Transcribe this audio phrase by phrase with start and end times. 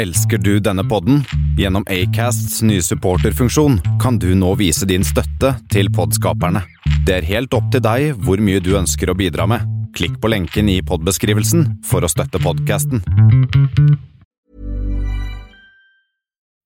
[0.00, 1.24] Elsker du denne podden?
[1.58, 6.62] Gjennom Acasts nye supporterfunksjon kan du nå vise din støtte til podskaperne.
[7.04, 9.66] Det er helt opp til deg hvor mye du ønsker å bidra med.
[9.92, 13.04] Klikk på lenken i podbeskrivelsen for å støtte podkasten.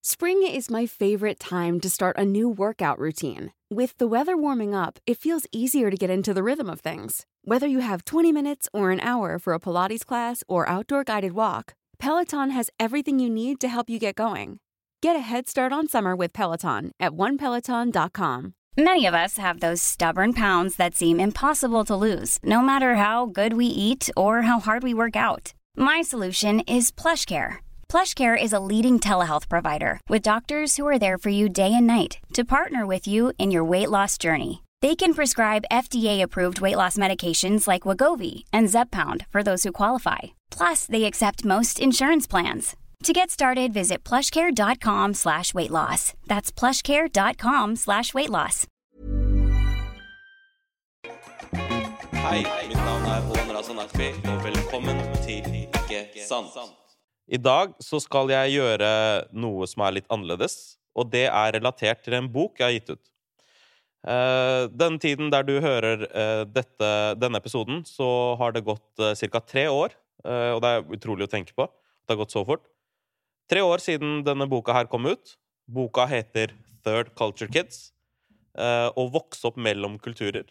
[0.04, 3.50] Spring is my favorite time to start a new workout routine.
[3.68, 7.26] With the weather warming up, it feels easier to get into the rhythm of things.
[7.42, 11.32] Whether you have 20 minutes or an hour for a Pilates class or outdoor guided
[11.32, 14.58] walk, Peloton has everything you need to help you get going.
[15.02, 18.54] Get a head start on summer with Peloton at onepeloton.com.
[18.76, 23.26] Many of us have those stubborn pounds that seem impossible to lose, no matter how
[23.26, 25.52] good we eat or how hard we work out.
[25.76, 27.58] My solution is PlushCare.
[27.88, 31.86] PlushCare is a leading telehealth provider with doctors who are there for you day and
[31.86, 34.64] night to partner with you in your weight loss journey.
[34.82, 40.34] They can prescribe FDA-approved weight loss medications like Wagovi and Zepbound for those who qualify.
[40.56, 42.76] Plus, they accept most insurance plans.
[43.04, 46.14] To get started, visit plushcare.com slash weight loss.
[46.26, 48.66] That's plushcare.com slash weight loss.
[52.24, 56.54] Hei, mitt navn er Hån Razan Akfi, og velkommen til Ikke sant.
[57.28, 58.88] I dag så skal jeg gjøre
[59.36, 62.94] noe som er litt annerledes, og det er relatert til en bok jeg har gitt
[62.94, 63.04] ut.
[64.04, 69.12] Uh, den tiden der du hører eh, dette, denne episoden, så har det gått uh,
[69.16, 69.40] ca.
[69.40, 69.92] tre år.
[70.24, 71.68] Og det er utrolig å tenke på.
[72.04, 72.64] Det har gått så fort.
[73.50, 75.36] Tre år siden denne boka her kom ut.
[75.68, 76.52] Boka heter
[76.84, 77.90] Third Culture Kids.
[78.56, 80.46] Å vokse opp mellom kulturer.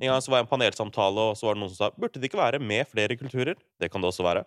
[0.00, 1.90] En gang så var jeg i en panelsamtale, og så var det noen som sa
[1.94, 3.56] burde det ikke være med flere kulturer.
[3.80, 4.42] Det kan det også være.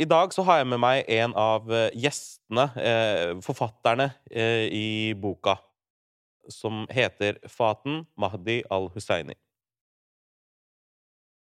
[0.00, 2.66] I dag så har jeg med meg en av gjestene,
[3.44, 5.58] forfatterne, i boka
[6.50, 9.36] som heter Faten Mahdi al-Husseini.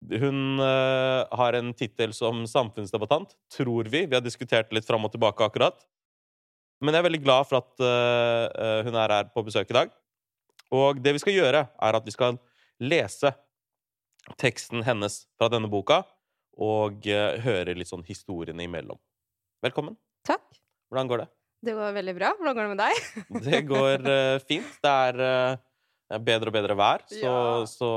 [0.06, 4.04] Hun uh, har en tittel som samfunnsdebattant, tror vi.
[4.06, 5.80] Vi har diskutert litt fram og tilbake akkurat.
[6.78, 9.90] Men jeg er veldig glad for at uh, hun er her på besøk i dag.
[10.70, 12.38] Og det vi skal gjøre, er at vi skal
[12.78, 13.32] lese
[14.38, 16.04] teksten hennes fra denne boka,
[16.58, 19.00] og uh, høre litt sånn historiene imellom.
[19.66, 19.98] Velkommen.
[20.28, 20.46] Takk.
[20.88, 21.30] Hvordan går det?
[21.66, 22.34] Det går veldig bra.
[22.38, 23.46] Hvordan går det med deg?
[23.50, 24.10] det går
[24.46, 24.76] fint.
[24.78, 25.58] Det er
[26.16, 27.64] bedre og bedre vær, så, ja.
[27.68, 27.88] så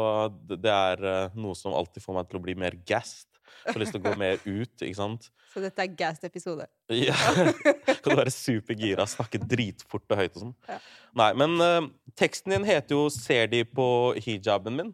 [0.52, 3.30] det er uh, noe som alltid får meg til å bli mer gassed.
[3.62, 5.30] Får lyst til å gå mer ut, ikke sant?
[5.52, 6.68] Så dette er gassed episode?
[6.96, 7.16] Ja.
[8.04, 10.56] kan du være supergira, snakke dritfort og høyt og sånn.
[10.68, 10.80] Ja.
[11.22, 13.88] Nei, men teksten din heter jo 'Ser de på
[14.20, 14.94] hijaben min'?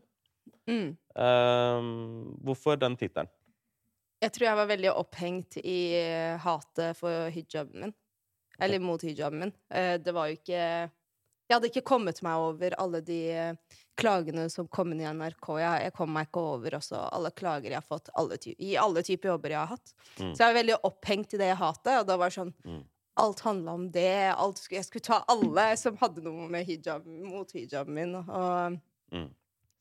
[0.67, 0.97] Mm.
[2.43, 3.29] hvorfor den tittelen?
[4.19, 5.77] Jeg tror jeg var veldig opphengt i
[6.43, 7.93] hatet for hijaben min.
[8.59, 9.53] Eller mot hijaben min.
[9.69, 10.61] Uh, det var jo ikke
[11.47, 15.47] Jeg hadde ikke kommet meg over alle de eh, klagene som kom inn i NRK.
[15.61, 19.03] Jeg, jeg kom meg ikke over også alle klager jeg har fått alle i alle
[19.07, 19.95] typer jobber jeg har hatt.
[20.19, 20.33] Mm.
[20.33, 22.85] Så jeg var veldig opphengt i det jeg hatet, og da var det sånn mm.
[23.17, 24.29] Alt handla om det.
[24.37, 28.11] Alt, jeg skulle ta alle som hadde noe med hijab, mot hijaben min.
[28.19, 28.75] Og,
[29.09, 29.31] mm.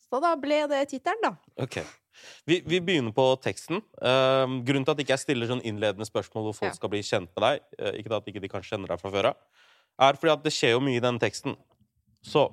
[0.08, 1.34] Så da ble det tittelen, da.
[1.66, 1.84] Okay.
[2.48, 3.82] Vi, vi, begynner på teksten.
[4.00, 6.78] Uh, grunnen til at ikke jeg stiller sånn innledende spørsmål hvor folk ja.
[6.78, 9.30] skal bli kjent med deg, uh, ikke at ikke de kan kjenne deg fra før
[9.34, 9.44] av,
[10.00, 11.56] er fordi at det skjer jo mye i den teksten.
[12.24, 12.48] Så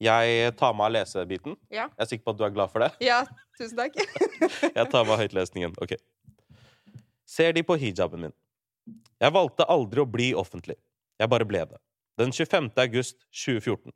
[0.00, 1.56] jeg tar med av lesebiten.
[1.68, 1.88] Ja.
[1.92, 2.92] Jeg er sikker på at du er glad for det?
[3.10, 3.22] Ja,
[3.58, 3.98] tusen takk.
[4.78, 5.76] jeg tar med høytlesningen.
[5.82, 5.98] Ok.
[7.28, 8.36] Ser de på hijaben min?
[9.20, 10.78] Jeg valgte aldri å bli offentlig.
[11.20, 11.80] Jeg bare ble det.
[12.18, 12.72] Den 25.
[12.80, 13.92] august 2014.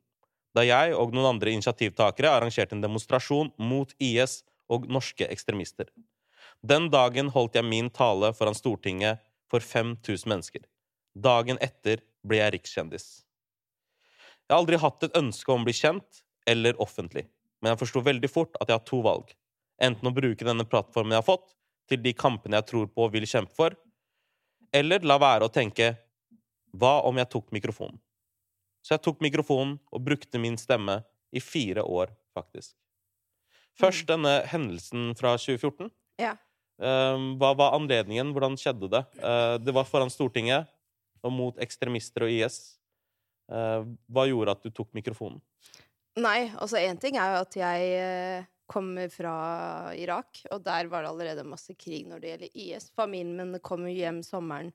[0.55, 5.89] Da jeg og noen andre initiativtakere arrangerte en demonstrasjon mot IS og norske ekstremister.
[6.65, 9.19] Den dagen holdt jeg min tale foran Stortinget
[9.51, 10.63] for 5000 mennesker.
[11.15, 13.07] Dagen etter ble jeg rikskjendis.
[14.45, 17.25] Jeg har aldri hatt et ønske om å bli kjent eller offentlig,
[17.61, 19.31] men jeg forsto veldig fort at jeg har to valg.
[19.81, 21.53] Enten å bruke denne plattformen jeg har fått,
[21.89, 23.75] til de kampene jeg tror på og vil kjempe for,
[24.73, 25.93] eller la være å tenke
[26.75, 27.99] hva om jeg tok mikrofonen?
[28.85, 30.99] Så jeg tok mikrofonen og brukte min stemme
[31.33, 32.75] i fire år, faktisk.
[33.79, 34.09] Først mm.
[34.11, 35.89] denne hendelsen fra 2014.
[36.21, 36.35] Ja.
[36.83, 38.29] Ehm, hva var anledningen?
[38.35, 39.01] Hvordan skjedde det?
[39.17, 40.69] Eh, det var foran Stortinget
[41.25, 42.59] og mot ekstremister og IS.
[43.51, 45.41] Eh, hva gjorde at du tok mikrofonen?
[46.15, 49.35] Nei, altså én ting er jo at jeg eh, kommer fra
[49.99, 52.87] Irak, og der var det allerede masse krig når det gjelder IS.
[52.95, 54.71] Familien min kom jo hjem sommeren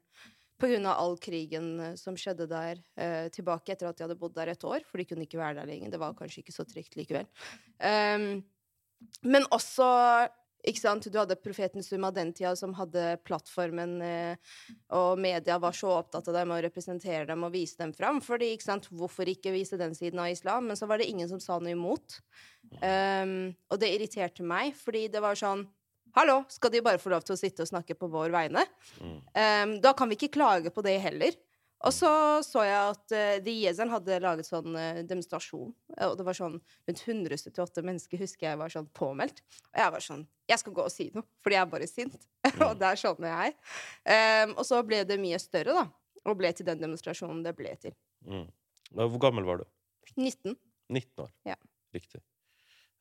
[0.60, 0.92] pga.
[0.92, 2.82] all krigen som skjedde der,
[3.32, 5.70] tilbake etter at de hadde bodd der et år, for de kunne ikke være der
[5.70, 5.94] lenger.
[5.94, 7.24] Det var kanskje ikke så trygt likevel.
[7.80, 8.42] Um,
[9.24, 9.88] men også
[10.66, 11.08] ikke sant?
[11.08, 14.54] Du hadde Profeten Summa den tida som hadde plattformen, eh,
[14.96, 18.20] og media var så opptatt av dem og representere dem og vise dem fram.
[18.24, 18.88] Fordi, ikke sant?
[18.92, 20.68] Hvorfor ikke vise den siden av islam?
[20.70, 22.20] Men så var det ingen som sa noe imot.
[22.80, 25.66] Um, og det irriterte meg, fordi det var sånn
[26.16, 28.64] Hallo, skal de bare få lov til å sitte og snakke på vår vegne?
[29.38, 31.36] Ehm, da kan vi ikke klage på det heller.
[31.86, 32.10] Og så
[32.44, 35.72] så jeg at uh, de Jezeren hadde laget sånn eh, demonstrasjon.
[36.06, 39.40] Og det var sånn rundt 178 mennesker, husker jeg var sånn påmeldt.
[39.72, 42.16] Og jeg var sånn Jeg skal gå og si noe, fordi jeg er bare sint.
[42.66, 43.76] og det er sånn jeg er.
[44.44, 45.86] Um, og så ble det mye større, da.
[46.28, 47.96] Og ble til den demonstrasjonen det ble til.
[48.28, 48.48] Mm.
[48.98, 49.68] Hvor gammel var du?
[50.16, 50.58] 19.
[50.90, 51.30] 19 år.
[51.48, 51.56] Ja.
[51.94, 52.20] Riktig.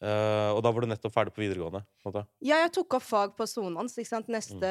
[0.01, 1.81] Eh, og da var du nettopp ferdig på videregående?
[2.05, 2.25] på.
[2.41, 3.97] Ja, jeg tok opp fag på Sonans.
[4.29, 4.69] Neste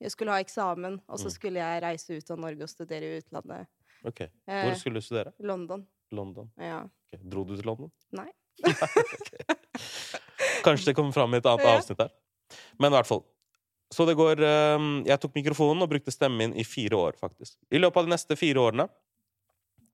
[0.00, 1.34] Jeg skulle ha eksamen, og så Mm.
[1.36, 3.66] skulle jeg reise ut av Norge og studere i utlandet.
[4.04, 4.20] Ok.
[4.22, 4.30] Eh,
[4.66, 5.32] Hvor skulle du studere?
[5.38, 5.86] London.
[6.10, 6.50] London.
[6.58, 6.82] Ja.
[7.12, 7.20] Ok.
[7.22, 7.90] Dro du til London?
[8.12, 8.30] Nei.
[10.64, 11.76] Kanskje det kommer fram i et annet Ja.
[11.78, 12.10] avsnitt her.
[12.78, 13.24] Men i hvert fall.
[13.92, 14.38] Så det går
[14.76, 17.56] um, Jeg tok mikrofonen og brukte stemmen min i fire år, faktisk.
[17.70, 18.88] I løpet av de neste fire årene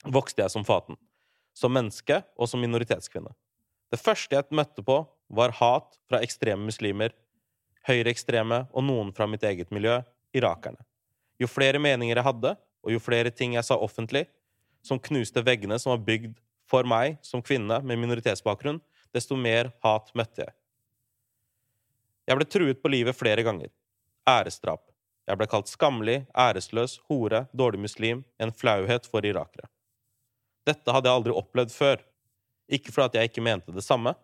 [0.05, 0.97] vokste jeg som faten.
[1.55, 3.32] Som menneske og som minoritetskvinne.
[3.93, 7.15] Det første jeg møtte på, var hat fra ekstreme muslimer,
[7.87, 10.00] høyreekstreme og noen fra mitt eget miljø,
[10.35, 10.83] irakerne.
[11.38, 12.55] Jo flere meninger jeg hadde,
[12.87, 14.27] og jo flere ting jeg sa offentlig,
[14.87, 16.37] som knuste veggene som var bygd
[16.71, 18.81] for meg som kvinne med minoritetsbakgrunn,
[19.15, 20.55] desto mer hat møtte jeg.
[22.27, 23.71] Jeg ble truet på livet flere ganger.
[24.27, 24.82] Æresdrap.
[25.27, 29.71] Jeg ble kalt skammelig, æresløs, hore, dårlig muslim, en flauhet for irakere.
[30.67, 32.03] Dette hadde jeg aldri opplevd før.
[32.69, 34.15] Ikke fordi at jeg ikke mente det samme,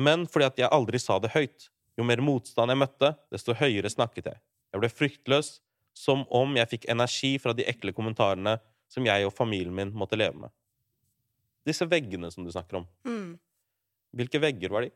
[0.00, 1.68] men fordi at jeg aldri sa det høyt.
[1.98, 4.40] Jo mer motstand jeg møtte, desto høyere snakket jeg.
[4.72, 5.50] Jeg ble fryktløs,
[5.92, 8.56] som om jeg fikk energi fra de ekle kommentarene
[8.90, 10.52] som jeg og familien min måtte leve med.
[11.66, 13.38] Disse veggene som du snakker om, Mm.
[14.16, 14.90] hvilke vegger var de?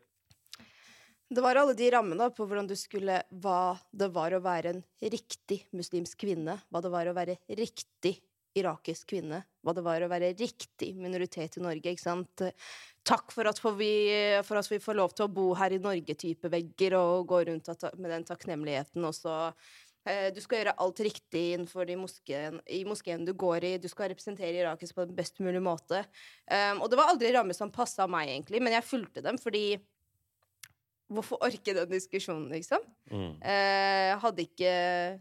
[1.35, 4.85] Det var alle de rammene på hvordan du skulle Hva det var å være en
[5.03, 6.61] riktig muslimsk kvinne.
[6.71, 8.21] Hva det var å være riktig
[8.59, 9.43] irakisk kvinne.
[9.65, 11.93] Hva det var å være riktig minoritet i Norge.
[11.95, 12.45] ikke sant?
[13.05, 13.95] Takk for at, vi,
[14.47, 17.73] for at vi får lov til å bo her i Norge-type vegger og gå rundt
[17.99, 19.05] med den takknemligheten.
[19.05, 19.35] Og så
[20.09, 23.75] eh, Du skal gjøre alt riktig innenfor de moskeen, i moskeen du går i.
[23.83, 26.05] Du skal representere irakisk på den best mulige måte.
[26.49, 29.67] Um, og det var aldri rammer som passa meg, egentlig, men jeg fulgte dem fordi
[31.13, 32.81] Hvorfor orke den diskusjonen, liksom?
[33.13, 33.33] Mm.
[33.45, 34.71] Eh, hadde ikke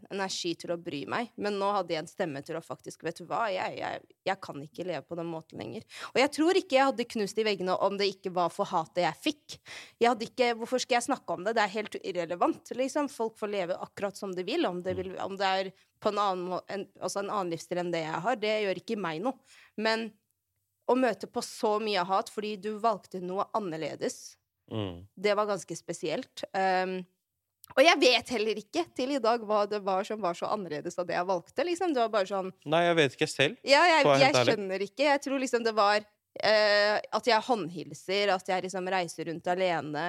[0.08, 3.18] energi til å bry meg, men nå hadde jeg en stemme til å faktisk Vet
[3.20, 5.84] du hva, jeg, jeg, jeg kan ikke leve på den måten lenger.
[6.14, 9.02] Og jeg tror ikke jeg hadde knust de veggene om det ikke var for hatet
[9.04, 9.58] jeg fikk.
[10.00, 11.56] Jeg hadde ikke, Hvorfor skal jeg snakke om det?
[11.58, 12.72] Det er helt irrelevant.
[12.80, 13.10] liksom.
[13.12, 14.64] Folk får leve akkurat som de vil.
[14.64, 17.92] Om det, vil, om det er på en annen, en, altså en annen livsstil enn
[17.92, 19.60] det jeg har, det gjør ikke meg noe.
[19.76, 20.08] Men
[20.88, 24.38] å møte på så mye hat fordi du valgte noe annerledes
[24.72, 25.02] Mm.
[25.20, 26.44] det var ganske spesielt.
[26.56, 27.02] Um,
[27.76, 30.98] og jeg vet heller ikke til i dag hva det var som var så annerledes
[31.00, 31.64] av det jeg valgte.
[31.64, 31.94] Liksom.
[31.96, 33.56] Det var bare sånn Nei, jeg vet ikke selv.
[33.64, 35.06] Ja, jeg, jeg skjønner ikke.
[35.08, 40.04] Jeg tror liksom det var uh, at jeg håndhilser, at jeg liksom reiser rundt alene.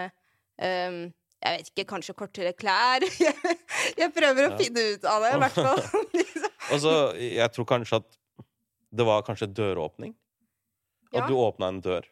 [0.60, 1.00] Um,
[1.46, 3.04] jeg vet ikke, kanskje kortere klær.
[4.02, 4.58] jeg prøver å Ja.
[4.60, 5.82] finne ut av det, i hvert fall.
[6.20, 6.52] liksom.
[6.74, 8.20] Og så, jeg tror kanskje at
[8.96, 10.16] det var kanskje døråpning.
[11.14, 11.28] At Ja.
[11.30, 12.08] du åpna en dør.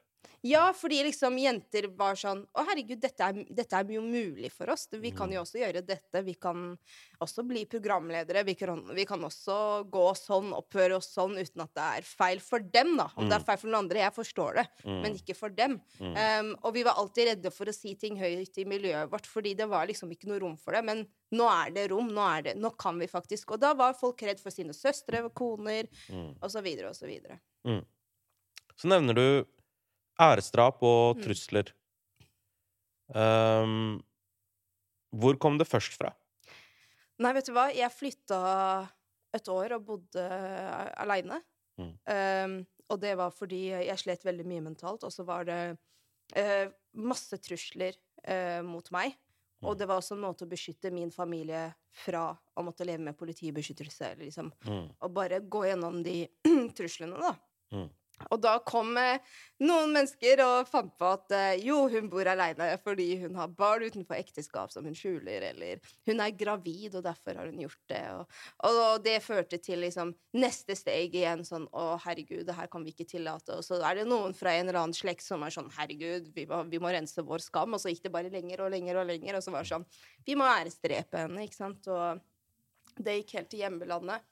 [0.45, 4.69] Ja, fordi liksom jenter var sånn Å, herregud, dette er, dette er jo mulig for
[4.73, 4.87] oss.
[4.91, 6.21] Vi kan jo også gjøre dette.
[6.25, 6.73] Vi kan
[7.23, 8.43] også bli programledere.
[8.43, 9.55] Vi kan, vi kan også
[9.91, 13.07] gå sånn, oppføre oss sånn, uten at det er feil for dem, da.
[13.15, 15.77] Om det er feil for noen andre, jeg forstår det, men ikke for dem.
[16.01, 19.55] Um, og vi var alltid redde for å si ting høyt i miljøet vårt, fordi
[19.59, 20.83] det var liksom ikke noe rom for det.
[20.83, 22.11] Men nå er det rom.
[22.13, 23.55] Nå, er det, nå kan vi faktisk.
[23.55, 26.35] Og da var folk redd for sine søstre, koner, Mm.
[26.41, 27.39] og så videre og så videre.
[28.75, 29.25] Så nevner du
[30.21, 31.23] æresdrap og Mm.
[31.23, 31.71] trusler.
[33.13, 34.01] Um,
[35.13, 36.13] hvor kom det først fra?
[37.21, 37.67] Nei, vet du hva?
[37.75, 38.39] Jeg flytta
[39.33, 40.23] et år og bodde
[40.97, 41.41] aleine.
[41.77, 41.91] Mm.
[42.05, 42.55] Um,
[42.89, 45.59] og det var fordi jeg slet veldig mye mentalt, og så var det
[46.37, 47.93] uh, masse trusler
[48.27, 49.15] uh, mot meg.
[49.63, 49.77] Og Mm.
[49.79, 54.17] det var også en måte å beskytte min familie fra å måtte leve med politibeskyttelse.
[54.19, 54.89] Liksom, Mm.
[55.01, 56.27] og bare gå gjennom de
[56.75, 57.35] truslene, da.
[58.31, 59.21] Og da kom eh,
[59.63, 63.85] noen mennesker og fant på at eh, jo, hun bor aleine fordi hun har barn
[63.87, 68.03] utenfor ekteskap som hun skjuler, eller hun er gravid, og derfor har hun gjort det.
[68.13, 68.37] Og,
[68.69, 72.93] og det førte til liksom neste steg igjen sånn å, herregud, det her kan vi
[72.93, 73.57] ikke tillate.
[73.57, 76.47] Og så er det noen fra en eller annen slekt som er sånn herregud, vi
[76.49, 77.75] må, vi må rense vår skam.
[77.75, 79.89] Og så gikk det bare lenger og lenger og lenger, og så var det sånn
[80.23, 81.89] vi må æresdrepe henne, ikke sant.
[81.91, 84.25] Og det gikk helt til hjemmelandet,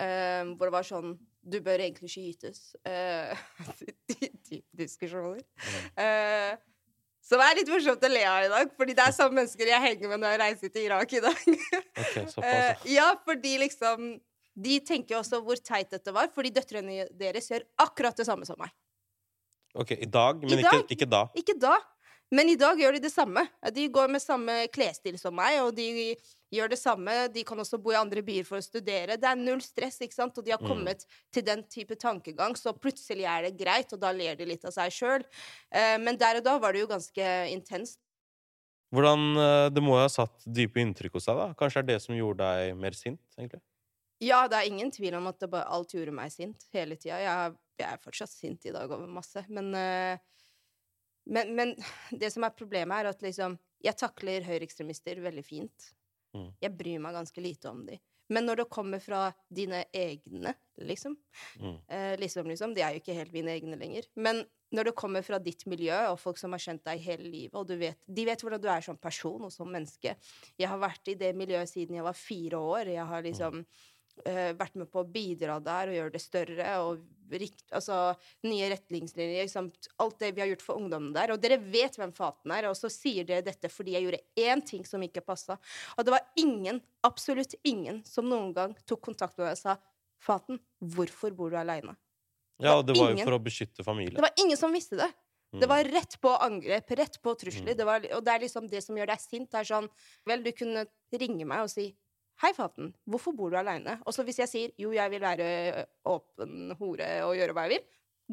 [0.00, 1.16] eh, hvor det var sånn
[1.46, 2.72] Du bør egentlig skytes.
[2.82, 3.36] Uh,
[4.48, 5.44] Type diskusjoner.
[5.96, 6.62] Så
[7.26, 9.82] som er litt morsomt å le av i dag, fordi det er samme mennesker jeg
[9.82, 11.40] henger med når jeg reiser til Irak i dag.
[11.42, 12.44] Ok, såpass.
[12.46, 12.76] Eh, ja.
[12.94, 14.12] ja, fordi liksom
[14.56, 18.56] De tenker også hvor teit dette var, fordi døtrene deres gjør akkurat det samme som
[18.62, 18.70] meg.
[19.76, 20.78] Ok, I dag, men I dag?
[20.78, 21.24] Ikke, ikke da.
[21.36, 21.74] Ikke da.
[22.34, 23.44] Men i dag gjør de det samme.
[23.72, 26.16] De går med samme klesstil som meg, og de
[26.52, 27.14] gjør det samme.
[27.32, 29.14] De kan også bo i andre byer for å studere.
[29.20, 30.38] Det er null stress, ikke sant?
[30.38, 30.66] Og de har Mm.
[30.66, 34.64] kommet til den type tankegang, så plutselig er det greit, og da ler de litt
[34.64, 35.24] av seg sjøl.
[35.70, 37.98] Eh, men der og da var det jo ganske intenst.
[38.94, 41.54] Hvordan eh, Det må jo ha satt dype inntrykk hos deg, da?
[41.54, 43.60] Kanskje det er det som gjorde deg mer sint, egentlig?
[44.20, 47.18] Ja, det er ingen tvil om at alt gjorde meg sint hele tida.
[47.20, 50.16] Jeg, jeg er fortsatt sint i dag over masse, men, eh,
[51.26, 51.74] men Men
[52.12, 55.92] det som er problemet, er at liksom Jeg takler høyreekstremister veldig fint.
[56.34, 56.52] Mm.
[56.62, 57.98] Jeg bryr meg ganske lite om dem.
[58.28, 61.16] Men når det kommer fra dine egne, liksom
[61.60, 61.78] Mm.
[61.88, 62.74] eh, Liksom, liksom.
[62.74, 64.08] De er jo ikke helt mine egne lenger.
[64.16, 67.54] Men når det kommer fra ditt miljø, og folk som har kjent deg hele livet,
[67.54, 70.16] og du vet, de vet hvordan du er som person og som menneske
[70.58, 72.86] Jeg har vært i det miljøet siden jeg var fire år.
[72.86, 73.64] Jeg har liksom eh,
[74.24, 76.70] vært med på å bidra der og gjøre det større.
[76.80, 78.14] og rikt, altså
[78.46, 79.42] Nye retningslinjer.
[79.48, 81.32] Liksom, alt det vi har gjort for ungdommen der.
[81.34, 84.62] Og dere vet hvem Faten er, og så sier dere dette fordi jeg gjorde én
[84.64, 85.58] ting som ikke passa.
[85.98, 89.76] Og det var ingen, absolutt ingen, som noen gang tok kontakt med meg og sa
[90.22, 91.96] Faten, hvorfor bor du aleine?
[92.62, 94.14] Ja, og det var jo for å beskytte familien.
[94.16, 95.10] Det var ingen som visste det.
[95.52, 95.68] Det Mm.
[95.68, 97.74] var rett på angrep, rett på trusler.
[97.74, 97.76] Mm.
[97.76, 99.50] Det var, og det er liksom det som gjør deg sint.
[99.50, 99.88] Det er sånn
[100.26, 101.94] Vel, du kunne ringe meg og si
[102.42, 103.94] Hei, Faten, hvorfor bor du aleine?
[104.04, 105.46] Og så hvis jeg sier jo, jeg vil være
[106.04, 107.86] åpen hore og gjøre hva jeg vil,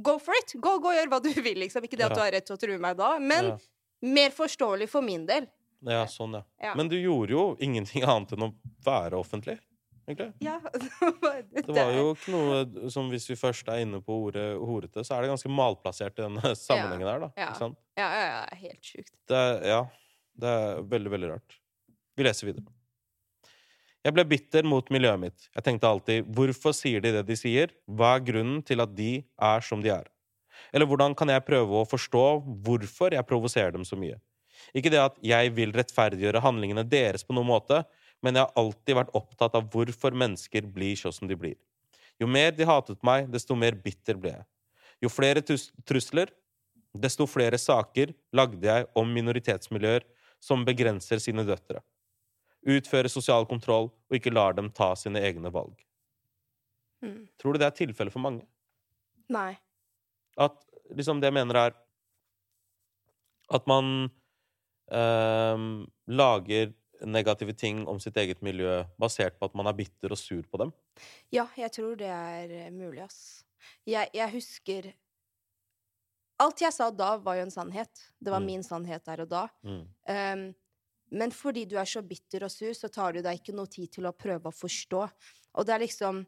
[0.04, 0.56] go for it!
[0.60, 1.86] Gå, gå og gjør hva du vil, liksom.
[1.88, 3.58] Ikke det at du har rett til å true meg da, men Ja.
[4.04, 5.48] mer forståelig for min del.
[5.88, 6.44] Ja, sånn, ja.
[6.64, 6.74] Ja.
[6.80, 8.52] Men du gjorde jo ingenting annet enn å
[8.84, 9.58] være offentlig,
[10.08, 10.30] egentlig.
[10.44, 10.58] Ja.
[11.64, 15.16] Det var jo ikke noe som hvis vi først er inne på ordet horete, så
[15.16, 17.32] er det ganske malplassert i denne sammenhengen her, da.
[17.40, 17.80] Ikke sant?
[18.00, 19.16] Ja, ja, ja, helt sjukt.
[19.32, 19.82] Det ja,
[20.44, 21.60] det er veldig, veldig rart.
[22.20, 22.68] Vi leser videre.
[24.04, 25.46] Jeg ble bitter mot miljøet mitt.
[25.56, 27.72] Jeg tenkte alltid hvorfor sier de det de sier?
[27.88, 30.10] Hva er grunnen til at de er som de er?
[30.76, 32.24] Eller hvordan kan jeg prøve å forstå
[32.66, 34.18] hvorfor jeg provoserer dem så mye?
[34.76, 37.80] Ikke det at jeg vil rettferdiggjøre handlingene deres på noen måte,
[38.24, 41.56] men jeg har alltid vært opptatt av hvorfor mennesker blir sånn som de blir.
[42.20, 44.46] Jo mer de hatet meg, desto mer bitter ble jeg.
[45.04, 46.32] Jo flere trusler,
[46.94, 50.06] desto flere saker lagde jeg om minoritetsmiljøer
[50.44, 51.80] som begrenser sine døtre,
[52.66, 55.76] utfører sosial kontroll og ikke lar dem ta sine egne valg.
[57.04, 57.26] Mm.
[57.42, 58.46] Tror du det er tilfellet for mange?
[59.34, 59.54] Nei.
[60.40, 60.56] At
[60.96, 61.74] liksom det jeg mener er
[63.54, 64.10] At man
[64.92, 65.66] øh,
[66.08, 66.72] lager
[67.06, 70.58] negative ting om sitt eget miljø basert på at man er bitter og sur på
[70.62, 70.72] dem.
[71.32, 73.44] Ja, jeg tror det er eh, mulig, ass.
[73.86, 74.94] Jeg, jeg husker
[76.40, 77.92] Alt jeg sa da, var jo en sannhet.
[78.20, 78.46] Det var Mm.
[78.46, 79.44] min sannhet der og da.
[79.64, 79.84] Mm.
[80.10, 80.56] Um,
[81.14, 83.92] men fordi du er så bitter og sur, så tar du deg ikke noe tid
[83.94, 85.02] til å prøve å forstå.
[85.54, 86.24] Og det er liksom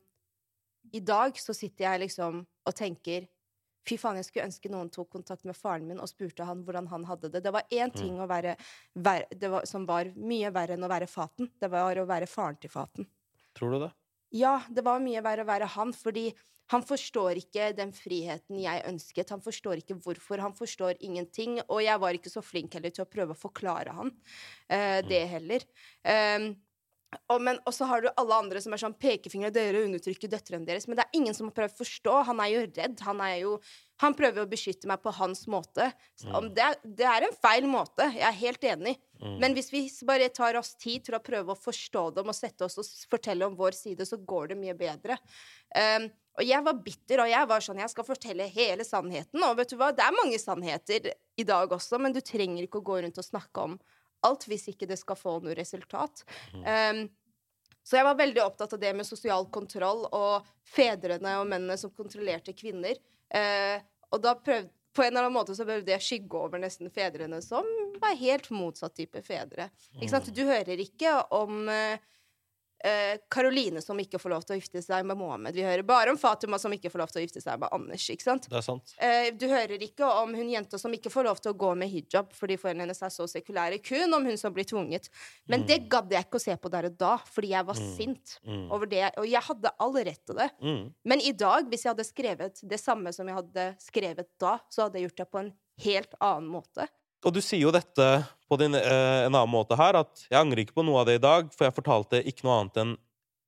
[0.93, 3.25] I dag så sitter jeg liksom og tenker
[3.85, 6.87] Fy faen, jeg skulle ønske noen tok kontakt med faren min og spurte han hvordan
[6.89, 7.43] han hadde det.
[7.45, 8.55] Det var én ting å være,
[8.97, 9.27] var,
[9.69, 11.51] som var mye verre enn å være Faten.
[11.61, 13.05] Det var å være faren til Faten.
[13.53, 13.91] Tror du det?
[14.33, 16.31] Ja, det var mye verre å være han, fordi
[16.73, 19.33] han forstår ikke den friheten jeg ønsket.
[19.35, 20.41] Han forstår ikke hvorfor.
[20.41, 21.59] Han forstår ingenting.
[21.69, 25.25] Og jeg var ikke så flink heller til å prøve å forklare han uh, det
[25.29, 25.67] heller.
[26.01, 26.55] Um,
[27.31, 30.67] og, men, og så har du alle andre som er sånn pekefingre, dere undertrykker døtrene
[30.67, 30.87] deres.
[30.89, 32.15] Men det er ingen som har prøvd å forstå.
[32.31, 33.03] Han er jo redd.
[33.07, 33.53] Han er jo
[34.03, 35.85] Han prøver å beskytte meg på hans måte.
[36.27, 38.09] Om det, er- det er en feil måte.
[38.11, 38.97] Jeg er helt enig.
[39.21, 39.37] Mm.
[39.39, 42.67] Men hvis vi bare tar oss tid til å prøve å forstå dem og sette
[42.67, 45.15] oss og fortelle om vår side, så går det mye bedre.
[45.71, 49.43] Um, og jeg var bitter, og jeg var sånn Jeg skal fortelle hele sannheten.
[49.47, 52.81] Og vet du hva, det er mange sannheter i dag også, men du trenger ikke
[52.81, 53.77] å gå rundt og snakke om
[54.25, 56.23] alt hvis ikke det skal få noe resultat.
[56.55, 57.05] Um,
[57.85, 61.93] så jeg var veldig opptatt av det med sosial kontroll og fedrene og mennene som
[61.93, 62.97] kontrollerte kvinner.
[63.29, 63.77] Uh,
[64.15, 66.91] og da prøvde på en eller annen måte så prøvde jeg å skygge over nesten
[66.93, 67.67] fedrene som
[67.99, 69.67] var helt motsatt type fedre.
[69.97, 70.29] Ikke sant?
[70.31, 71.99] Du hører ikke om eh,
[73.31, 75.55] Karoline som ikke får lov til å gifte seg med Mohammed.
[75.57, 78.05] Vi hører bare om Fatima som ikke får lov til å gifte seg med Anders.
[78.13, 78.47] ikke sant?
[78.51, 78.93] Det er sant.
[79.01, 81.89] Eh, du hører ikke om hun jenta som ikke får lov til å gå med
[81.89, 83.81] hijab fordi foreldrene hennes er så sekulære.
[83.83, 85.09] Kun om hun som blir tvunget.
[85.49, 88.39] Men det gadd jeg ikke å se på der og da, fordi jeg var sint
[88.45, 88.71] Mm.
[88.71, 89.11] over det.
[89.17, 90.49] Og jeg hadde all rett til det.
[90.61, 90.93] Mm.
[91.05, 94.83] Men i dag, hvis jeg hadde skrevet det samme som jeg hadde skrevet da, så
[94.85, 95.53] hadde jeg gjort det på en
[95.85, 96.87] helt annen måte.
[97.25, 98.05] Og du sier jo dette
[98.45, 101.15] på din, eh, en annen måte her, at jeg angrer ikke på noe av det
[101.17, 102.91] i dag, for jeg fortalte ikke noe annet enn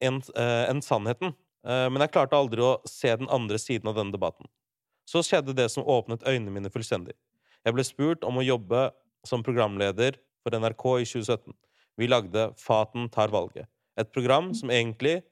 [0.01, 1.35] en, eh, enn sannheten.
[1.63, 4.47] Eh, men jeg klarte aldri å se den andre siden av denne debatten.
[5.05, 7.13] Så skjedde det som åpnet øynene mine fullstendig.
[7.63, 8.91] Jeg ble spurt om å jobbe
[9.23, 11.53] som programleder for NRK i 2017.
[11.97, 13.67] Vi lagde Faten tar valget.
[13.97, 15.23] Et program som egentlig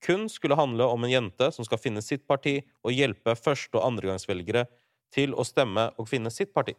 [0.00, 3.92] kun skulle handle om en jente som skal finne sitt parti og hjelpe første- og
[3.92, 4.66] andregangsvelgere
[5.12, 6.74] til å stemme og finne sitt parti.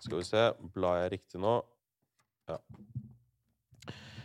[0.00, 1.58] Skal vi se Blar jeg riktig nå?
[2.48, 2.56] Ja.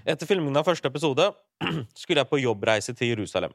[0.05, 1.27] Etter filmingen av første episode
[1.99, 3.53] skulle jeg på jobbreise til Jerusalem.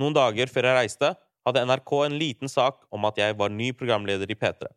[0.00, 1.12] Noen dager før jeg reiste,
[1.46, 4.68] hadde NRK en liten sak om at jeg var ny programleder i P3.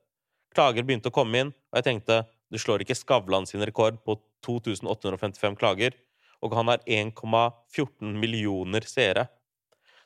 [0.56, 4.16] Klager begynte å komme inn, og jeg tenkte du slår ikke Skavlan sin rekord på
[4.46, 5.98] 2855 klager,
[6.40, 9.28] og han har 1,14 millioner seere.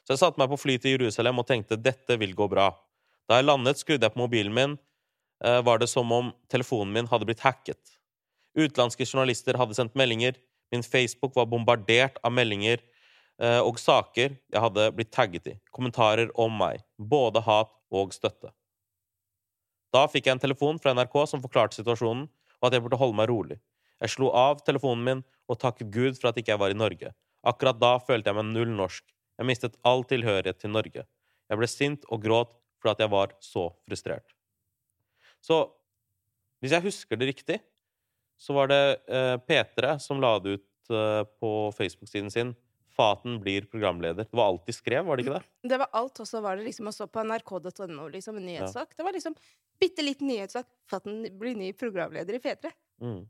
[0.04, 2.72] Så jeg satte meg på fly til Jerusalem og tenkte dette vil gå bra.
[3.30, 4.76] Da jeg landet, skrudde jeg på mobilen min.
[5.44, 7.98] Eh, var det som om telefonen min hadde blitt hacket.
[8.56, 10.38] Utenlandske journalister hadde sendt meldinger.
[10.72, 12.80] Min Facebook var bombardert av meldinger
[13.42, 15.56] eh, og saker jeg hadde blitt tagget i.
[15.76, 16.86] Kommentarer om meg.
[16.98, 18.54] Både hat og støtte.
[19.94, 22.26] Da fikk jeg en telefon fra NRK som forklarte situasjonen,
[22.62, 23.60] og at jeg burde holde meg rolig.
[24.02, 27.12] Jeg slo av telefonen min og takket Gud for at ikke jeg var i Norge.
[27.46, 29.04] Akkurat da følte jeg meg null norsk.
[29.38, 31.04] Jeg mistet all tilhørighet til Norge.
[31.52, 34.33] Jeg ble sint og gråt fordi jeg var så frustrert.
[35.44, 35.58] Så
[36.64, 37.60] hvis jeg husker det riktig,
[38.40, 38.82] så var det
[39.12, 42.54] eh, P3 som la det ut eh, på Facebook-siden sin
[42.94, 44.28] Faten blir programleder.
[44.30, 45.46] Det var alt de skrev, var det ikke det?
[45.74, 48.92] Det var alt, og så var det liksom å stå på nrk.no, liksom, en nyhetssak.
[48.94, 49.34] Det var liksom
[49.82, 50.68] bitte liten nyhetssak.
[50.92, 52.70] Faten blir ny programleder i P3.
[53.02, 53.24] Mm.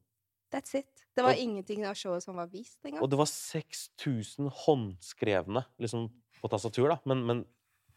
[0.52, 1.06] That's it.
[1.16, 3.02] Det var Og- ingenting av showet som var vist engang.
[3.06, 6.10] Og det var 6000 håndskrevne liksom
[6.42, 7.46] på tastatur, da, men, men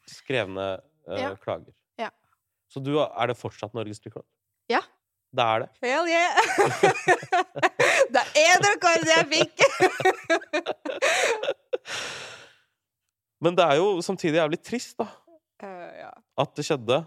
[0.07, 0.69] skrevne
[1.09, 1.35] eh, Ja.
[1.43, 1.75] klager.
[2.73, 4.27] Så du, er det fortsatt Norges rekord?
[4.71, 4.81] Ja.
[5.37, 5.69] Det er det.
[5.83, 6.37] Hell yeah!
[8.15, 9.55] det er det, rekord jeg fikk!
[13.45, 15.09] Men det er jo samtidig jævlig trist, da,
[15.57, 16.13] Uh, ja.
[16.37, 17.01] at det skjedde.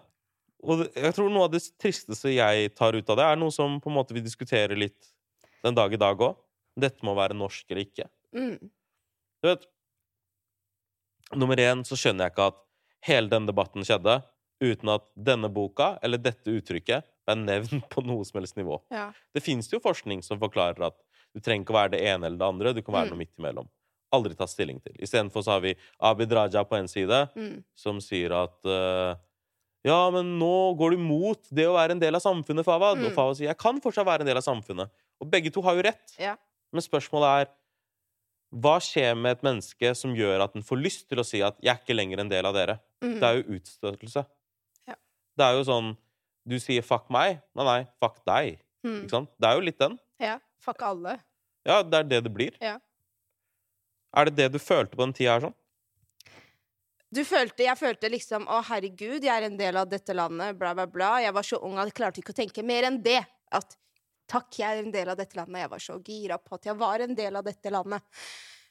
[0.65, 3.77] Og jeg tror noe av det tristeste jeg tar ut av det, er noe som
[3.77, 5.13] på en måte vi diskuterer litt
[5.61, 6.33] den dag i dag òg.
[6.79, 8.09] Dette må være norsk eller ikke.
[8.33, 8.57] Mm.
[9.39, 9.63] Du vet
[11.37, 12.57] Nummer én så skjønner jeg ikke at
[13.05, 14.17] hele den debatten skjedde
[14.61, 18.81] uten at denne boka eller dette uttrykket er nevnt på noe som helst nivå.
[18.91, 19.11] ja.
[19.33, 20.97] Det fins jo forskning som forklarer at
[21.35, 23.09] du trenger ikke å være det ene eller det andre, du kan være Mm.
[23.13, 23.67] noe midt imellom.
[24.11, 24.95] Aldri tatt stilling til.
[24.99, 27.63] Istedenfor så har vi Abid Raja på en side, Mm.
[27.75, 29.15] som sier at uh,
[29.85, 32.97] ja, men nå går du mot det å være en del av samfunnet, Fawad.
[32.97, 33.15] Og Mm.
[33.15, 34.89] Fawad sier jeg kan fortsatt være en del av samfunnet.
[35.21, 36.15] Og begge to har jo rett.
[36.19, 36.35] Ja.
[36.73, 37.47] Men spørsmålet er
[38.59, 41.55] hva skjer med et menneske som gjør at den får lyst til å si at
[41.61, 42.79] 'jeg er ikke lenger en del av dere'?
[43.03, 43.19] Mm.
[43.19, 44.25] Det er jo utstøtelse.
[45.39, 45.95] Det er jo sånn
[46.49, 47.41] Du sier 'fuck meg'.
[47.55, 48.59] Nei, nei, fuck deg.
[48.83, 49.03] Mm.
[49.03, 49.29] Ikke sant?
[49.37, 49.97] Det er jo litt den.
[50.19, 50.39] Ja.
[50.59, 51.19] Fuck alle.
[51.67, 52.55] Ja, det er det det blir.
[52.63, 52.79] Ja.
[54.17, 55.55] Er det det du følte på den tida her sånn?
[57.09, 60.73] Du følte, jeg følte liksom Å, herregud, jeg er en del av dette landet, bla,
[60.77, 61.11] bla, bla.
[61.23, 63.21] Jeg var så ung at jeg klarte ikke å tenke mer enn det.
[63.51, 63.77] At
[64.29, 65.63] takk, jeg er en del av dette landet.
[65.63, 68.21] Jeg var så gira på at jeg var en del av dette landet.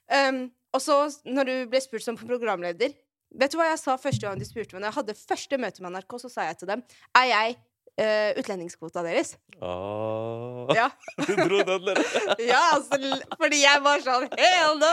[0.09, 2.95] Um, og så, når du ble spurt som programleder
[3.37, 4.83] Vet du hva jeg sa første gang de spurte meg?
[4.83, 6.85] Når jeg hadde første møte med NRK, så sa jeg til dem
[7.19, 9.35] Er jeg uh, utlendingskvota deres?
[9.61, 10.73] Åh.
[10.77, 10.89] Ja.
[11.29, 12.05] Du dro den, dere.
[12.53, 12.99] ja, altså,
[13.37, 14.93] fordi jeg var sånn Hell no!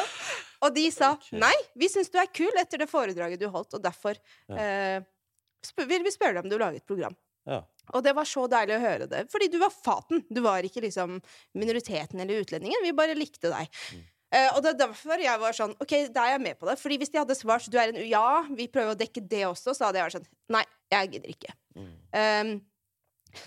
[0.66, 1.38] Og de sa okay.
[1.44, 4.18] nei, vi syns du er kul etter det foredraget du holdt, og derfor
[4.50, 5.00] Ja.
[5.00, 7.16] uh, vil vi spørre deg om du lager et program.
[7.46, 7.62] Ja.
[7.94, 9.24] Og det var så deilig å høre det.
[9.34, 10.24] Fordi du var faten.
[10.34, 11.20] Du var ikke liksom
[11.58, 12.82] minoriteten eller utlendingen.
[12.86, 13.70] Vi bare likte deg.
[13.94, 14.04] Mm.
[14.34, 16.78] Eh, og det er derfor jeg var sånn OK, da er jeg med på det.
[16.82, 19.76] Fordi hvis de hadde svart du er en ja, vi prøver å dekke det også,
[19.76, 21.54] så hadde jeg vært sånn Nei, jeg gidder ikke.
[21.76, 21.92] Mm.
[22.16, 22.56] Um,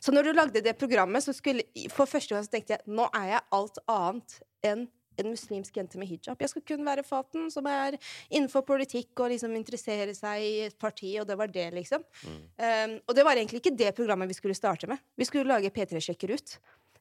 [0.04, 1.64] så når du lagde det programmet, så skulle
[1.94, 4.88] For første gang så tenkte jeg nå er jeg alt annet enn
[5.18, 6.38] en muslimsk jente med hijab.
[6.38, 7.96] Jeg skal kun være faten, som er
[8.28, 12.04] innenfor politikk og liksom interessere seg i et parti, og det var det, liksom.
[12.22, 12.36] Mm.
[12.62, 15.02] Um, og det var egentlig ikke det programmet vi skulle starte med.
[15.18, 16.54] Vi skulle lage P3 sjekker ut.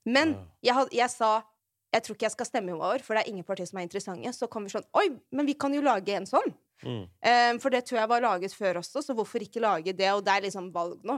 [0.07, 0.33] Men
[0.65, 1.31] jeg, had, jeg sa
[1.93, 3.87] jeg tror ikke jeg skal stemme i år, for det er ingen partier som er
[3.87, 4.33] interessante.
[4.35, 6.51] Så kom vi sånn Oi, men vi kan jo lage en sånn.
[6.83, 7.05] Mm.
[7.07, 10.09] Um, for det tror jeg var laget før også, så hvorfor ikke lage det?
[10.13, 11.15] Og det er liksom valg nå.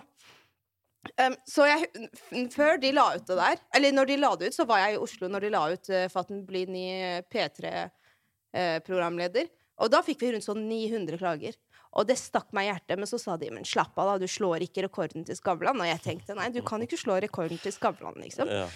[1.19, 1.79] Um, så jeg,
[2.53, 4.91] før de la ut det der, eller når de la det ut, så var jeg
[4.95, 6.85] i Oslo når de la ut uh, Fatten blir ny
[7.31, 9.45] P3-programleder.
[9.79, 11.55] og da fikk vi rundt sånn 900 klager.
[11.97, 14.27] Og det stakk meg i hjertet, men så sa de men slapp av, da, du
[14.29, 15.81] slår ikke rekorden til Skavlan.
[15.81, 18.51] Og jeg tenkte nei, du kan ikke slå rekorden til Skavlan, liksom.
[18.51, 18.67] Ja.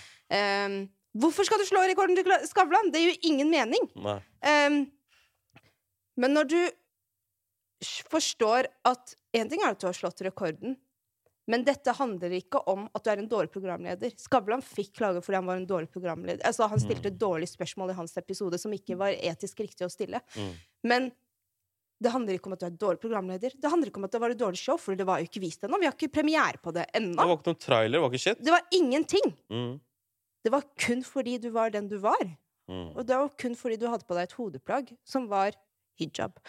[0.66, 2.92] Um, hvorfor skal du slå rekorden til Skavlan?
[2.94, 3.90] Det gir jo ingen mening.
[4.44, 4.80] Ehm,
[6.18, 6.60] men når du
[8.10, 10.76] forstår at En ting er at du har slått rekorden,
[11.50, 14.12] men dette handler ikke om at du er en dårlig programleder.
[14.22, 16.44] Skavlan fikk klage fordi han var en dårlig programleder.
[16.46, 17.18] Altså, han stilte Mm.
[17.18, 20.22] dårlige spørsmål i hans episode som ikke var etisk riktig å stille.
[20.38, 20.54] Mm.
[20.84, 21.12] Men
[22.00, 23.52] det handler ikke om at du er en dårlig programleder.
[23.60, 25.42] Det handler ikke om at det var et dårlig show, for det var jo ikke
[25.42, 25.80] vist ennå.
[25.80, 28.38] Vi har ikke premiere på det Det var ikke noen trailer, det var ikke shit.
[28.44, 29.34] Det var ingenting.
[29.50, 29.80] Mm.
[30.44, 32.24] Det var kun fordi du var den du var.
[32.68, 32.94] Mm.
[32.96, 35.58] Og det var kun fordi du hadde på deg et hodeplagg som var
[36.00, 36.40] hijab.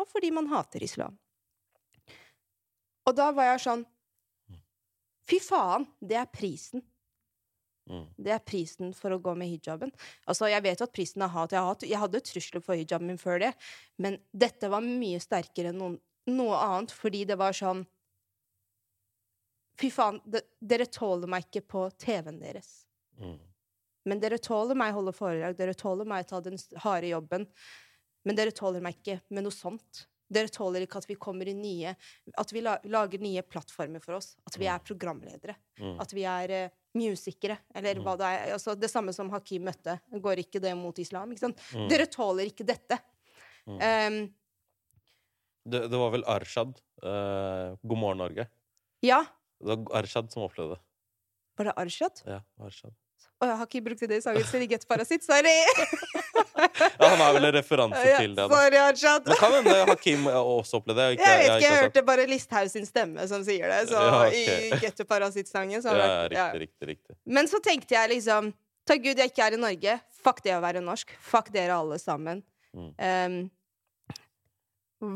[0.00, 1.16] Og fordi man hater islam.
[3.04, 3.84] Og da var jeg sånn
[5.24, 6.82] Fy faen, det er prisen
[7.90, 8.06] Mm.
[8.16, 9.92] Det er prisen for å gå med hijaben.
[10.24, 11.52] Altså, jeg vet at prisen er hat.
[11.52, 11.84] Jeg, hat.
[11.84, 13.50] jeg hadde trusler for hijaben min før det,
[14.00, 15.98] men dette var mye sterkere enn noen,
[16.32, 17.84] noe annet, fordi det var sånn
[19.74, 22.84] Fy faen, de, dere tåler meg ikke på TV-en deres.
[23.20, 23.36] Mm.
[24.04, 27.46] Men dere tåler meg holde foredrag, dere tåler meg ta den harde jobben.
[28.24, 30.06] Men dere tåler meg ikke med noe sånt.
[30.34, 31.90] Dere tåler ikke at vi kommer i nye
[32.40, 34.30] At vi lager nye plattformer for oss.
[34.48, 35.54] At vi er programledere.
[35.78, 35.98] Mm.
[36.00, 37.58] At vi er uh, musikere.
[37.76, 38.54] Eller hva det er.
[38.56, 39.98] Altså, det samme som Hakim møtte.
[40.24, 41.32] Går ikke det mot islam?
[41.34, 41.60] Ikke sant?
[41.76, 41.86] Mm.
[41.92, 42.98] Dere tåler ikke dette.
[43.68, 44.24] Um,
[45.64, 46.74] Det, det var vel Arshad.
[47.04, 48.48] uh, God morgen, Norge.
[49.04, 49.22] ja.
[49.64, 50.82] Det var Arshad som opplevde det.
[51.56, 52.20] Var det Arshad?
[52.26, 52.92] Ja, Arshad.
[53.44, 54.64] Å, jeg har ikke brukt det i sangen sin.
[54.70, 55.24] Get parasitt.
[55.26, 55.54] Sorry!
[56.54, 58.38] Ja, han er vel en referanse Ja, til det.
[58.38, 58.44] da.
[58.48, 59.24] Sorry, Arshad.
[59.26, 61.16] Men kan hende Hakim også opplevde det.
[61.16, 63.80] Ikke, Jeg vet ikke, jeg har sagt- hørte bare Listhaug sin stemme som sier det.
[63.90, 64.70] Så Ja, okay.
[64.70, 65.82] i Get Parasitt-sangen.
[65.84, 67.16] Ja, ja, riktig, riktig.
[67.26, 68.52] Men så tenkte jeg liksom
[68.86, 69.98] Takk Gud jeg ikke er i Norge.
[70.24, 71.10] Fuck det å være norsk.
[71.24, 72.42] Fuck dere alle sammen.
[72.76, 72.90] Mm.
[73.02, 73.36] Um,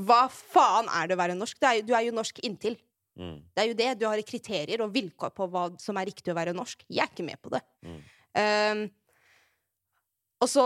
[0.09, 1.59] hva faen er det å være norsk?
[1.61, 2.77] Det er, du er jo norsk inntil.
[3.19, 3.39] Mm.
[3.55, 3.89] Det er jo det.
[4.01, 6.85] Du har kriterier og vilkår på hva som er riktig å være norsk.
[6.89, 7.63] Jeg er ikke med på det.
[7.87, 8.01] Mm.
[8.37, 8.91] Um,
[10.41, 10.65] og så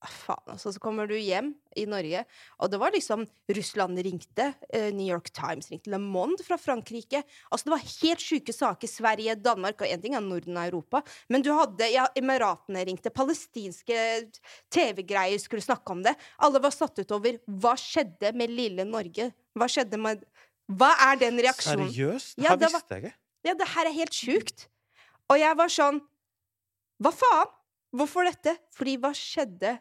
[0.00, 0.70] Ah, Faen, altså.
[0.72, 2.22] Så kommer du hjem i Norge,
[2.56, 7.20] og det var liksom Russland ringte, eh, New York Times ringte, Le Monde fra Frankrike.
[7.52, 8.88] Altså, det var helt sjuke saker.
[8.88, 11.02] Sverige, Danmark og én ting er Norden og Europa.
[11.28, 14.00] Men du hadde ja, Emiratene ringte, palestinske
[14.72, 16.16] TV-greier skulle snakke om det.
[16.40, 19.34] Alle var satt ut over hva skjedde med lille Norge.
[19.52, 20.24] Hva skjedde med
[20.70, 21.90] Hva er den reaksjonen?
[21.92, 22.36] Seriøst?
[22.38, 23.14] Det Ja, her det var- visste jeg ikke.
[23.44, 24.66] Ja, det her er helt sjukt.
[25.30, 26.00] Og jeg var sånn
[27.00, 27.54] Hva faen?
[27.96, 28.54] Hvorfor dette?
[28.76, 29.74] Fordi hva skjedde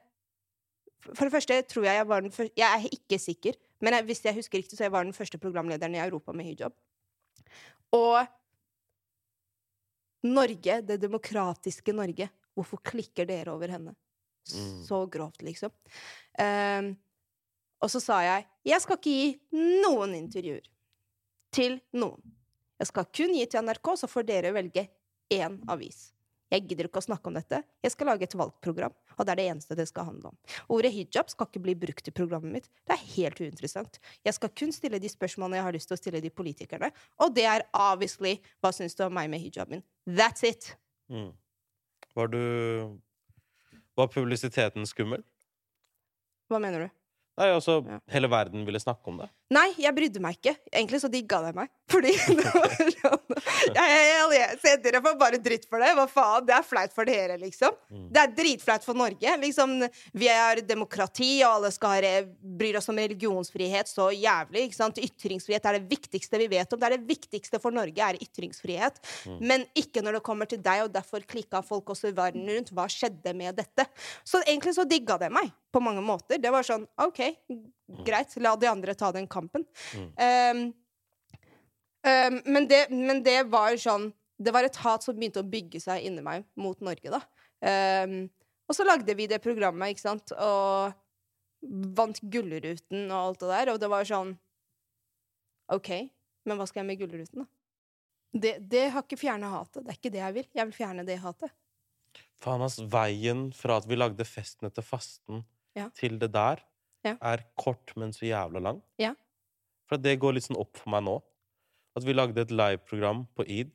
[1.05, 4.07] For det første tror jeg jeg var den første Jeg er ikke sikker, men jeg,
[4.09, 6.73] hvis jeg husker riktig, så jeg var den første programlederen i Europa med hijab.
[7.95, 8.17] Og
[10.27, 13.93] Norge, det demokratiske Norge, hvorfor klikker dere over henne?
[14.51, 14.81] Mm.
[14.83, 15.71] Så grovt, liksom.
[16.35, 16.91] Um,
[17.79, 20.67] og så sa jeg jeg skal ikke gi noen intervjuer
[21.55, 22.19] til noen.
[22.79, 24.89] Jeg skal kun gi til NRK, så får dere velge
[25.34, 26.10] én avis.
[26.50, 27.60] Jeg gidder ikke å snakke om dette.
[27.86, 30.38] Jeg skal lage et valgprogram, og det er det eneste det skal handle om.
[30.74, 32.70] Ordet hijab skal ikke bli brukt i programmet mitt.
[32.89, 34.00] Det er helt uinteressant.
[34.26, 36.89] Jeg skal kun stille de spørsmålene jeg har lyst til å stille de politikerne,
[37.22, 39.84] og det er obviously hva syns du om meg med hijaben.
[40.10, 40.72] That's it.
[41.13, 41.30] Mm.
[42.18, 42.42] Var du
[44.00, 45.22] Var publisiteten skummel?
[46.50, 46.89] Hva mener du?
[47.38, 48.00] Nei, altså, Ja.
[48.10, 49.30] hele verden ville snakke om det.
[49.49, 50.53] Nei, jeg brydde meg ikke.
[50.69, 51.69] Egentlig så digga de meg.
[51.89, 53.38] Fordi sånn
[53.73, 53.93] jeg,
[54.35, 55.89] jeg, jeg, dere får bare dritt for det.
[55.97, 56.45] Hva faen?
[56.45, 57.73] Det er flaut for dere, liksom.
[57.89, 58.03] Mm.
[58.13, 59.33] Det er dritflaut for Norge.
[59.41, 59.73] Liksom,
[60.21, 62.21] vi er demokrati, og alle skal ha
[62.59, 64.67] bryr oss om religionsfrihet så jævlig.
[64.67, 65.01] Ikke sant?
[65.01, 66.81] Ytringsfrihet er det viktigste vi vet om.
[66.81, 69.01] Det er det viktigste for Norge, er ytringsfrihet.
[69.25, 69.41] Mm.
[69.49, 72.69] Men ikke når det kommer til deg, og derfor klikka folk også i verden rundt.
[72.75, 73.89] Hva skjedde med dette?
[74.21, 76.38] Så egentlig så digga det meg på mange måter.
[76.38, 77.25] Det var sånn OK,
[78.06, 79.65] greit, la de andre ta den kampen.
[79.95, 80.63] Um,
[82.06, 85.82] um, men, det, men det var sånn Det var et hat som begynte å bygge
[85.84, 87.19] seg inni meg mot Norge, da.
[87.60, 88.30] Um,
[88.69, 90.93] og så lagde vi det programmet, ikke sant, og
[91.97, 94.32] vant Gullruten og alt det der, og det var sånn
[95.75, 95.89] OK,
[96.47, 97.49] men hva skal jeg med Gullruten, da?
[98.30, 99.84] Det, det har ikke fjerna hatet.
[99.84, 100.47] Det er ikke det jeg vil.
[100.54, 101.54] Jeg vil fjerne det hatet.
[102.39, 105.43] Faen, ass, veien fra at vi lagde Festene til fasten
[105.78, 105.89] Ja.
[105.93, 106.62] til det der,
[107.05, 107.15] Ja.
[107.21, 108.81] er kort, men så jævla lang.
[108.99, 109.13] Ja.
[109.89, 111.17] For det går litt sånn opp for meg nå.
[111.97, 113.71] At vi lagde et liveprogram på id.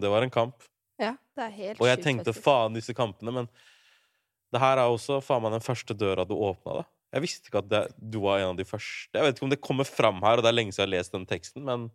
[0.00, 0.64] Det var en kamp.
[1.00, 2.44] Ja, det er helt Og jeg tenkte faktisk.
[2.44, 3.50] faen, disse kampene, men
[4.52, 6.88] det her er også faen meg den første døra du åpna, da.
[7.12, 9.12] Jeg visste ikke at det, du var en av de første.
[9.12, 10.94] Jeg vet ikke om det kommer fram her, og det er lenge siden jeg har
[10.96, 11.90] lest den teksten, men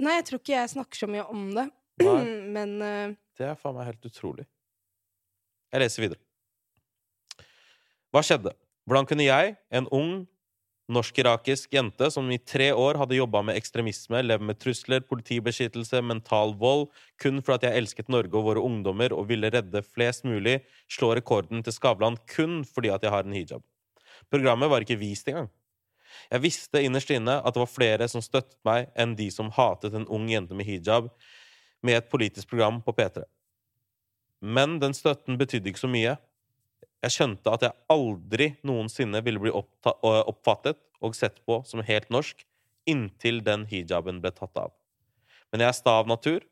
[0.00, 1.66] Nei, jeg tror ikke jeg snakker så mye om det.
[2.00, 2.22] Nei.
[2.56, 3.14] Men uh...
[3.36, 4.46] Det er faen meg helt utrolig.
[5.72, 7.46] Jeg leser videre.
[8.12, 8.54] Hva skjedde?
[8.86, 10.12] Hvordan kunne jeg, en ung
[10.92, 16.56] norsk-irakisk jente som i tre år hadde jobba med ekstremisme, levd med trusler, politibeskyttelse, mental
[16.58, 16.88] vold,
[17.22, 21.12] kun for at jeg elsket Norge og våre ungdommer og ville redde flest mulig, slå
[21.16, 23.62] rekorden til Skavlan kun fordi at jeg har en hijab?
[24.32, 25.50] Programmet var ikke vist engang.
[26.32, 29.94] Jeg visste innerst inne at det var flere som støttet meg enn de som hatet
[29.96, 31.08] en ung jente med hijab,
[31.82, 33.24] med et politisk program på P3.
[34.42, 36.16] Men den støtten betydde ikke så mye.
[37.02, 42.44] Jeg skjønte at jeg aldri noensinne ville bli oppfattet og sett på som helt norsk
[42.88, 44.70] inntil den hijaben ble tatt av.
[45.50, 46.44] Men jeg er sta av natur,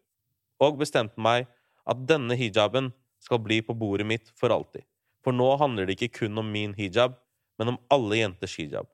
[0.60, 1.46] og bestemte meg
[1.88, 2.90] at denne hijaben
[3.22, 4.84] skal bli på bordet mitt for alltid.
[5.24, 7.14] For nå handler det ikke kun om min hijab,
[7.60, 8.88] men om alle jenters hijab.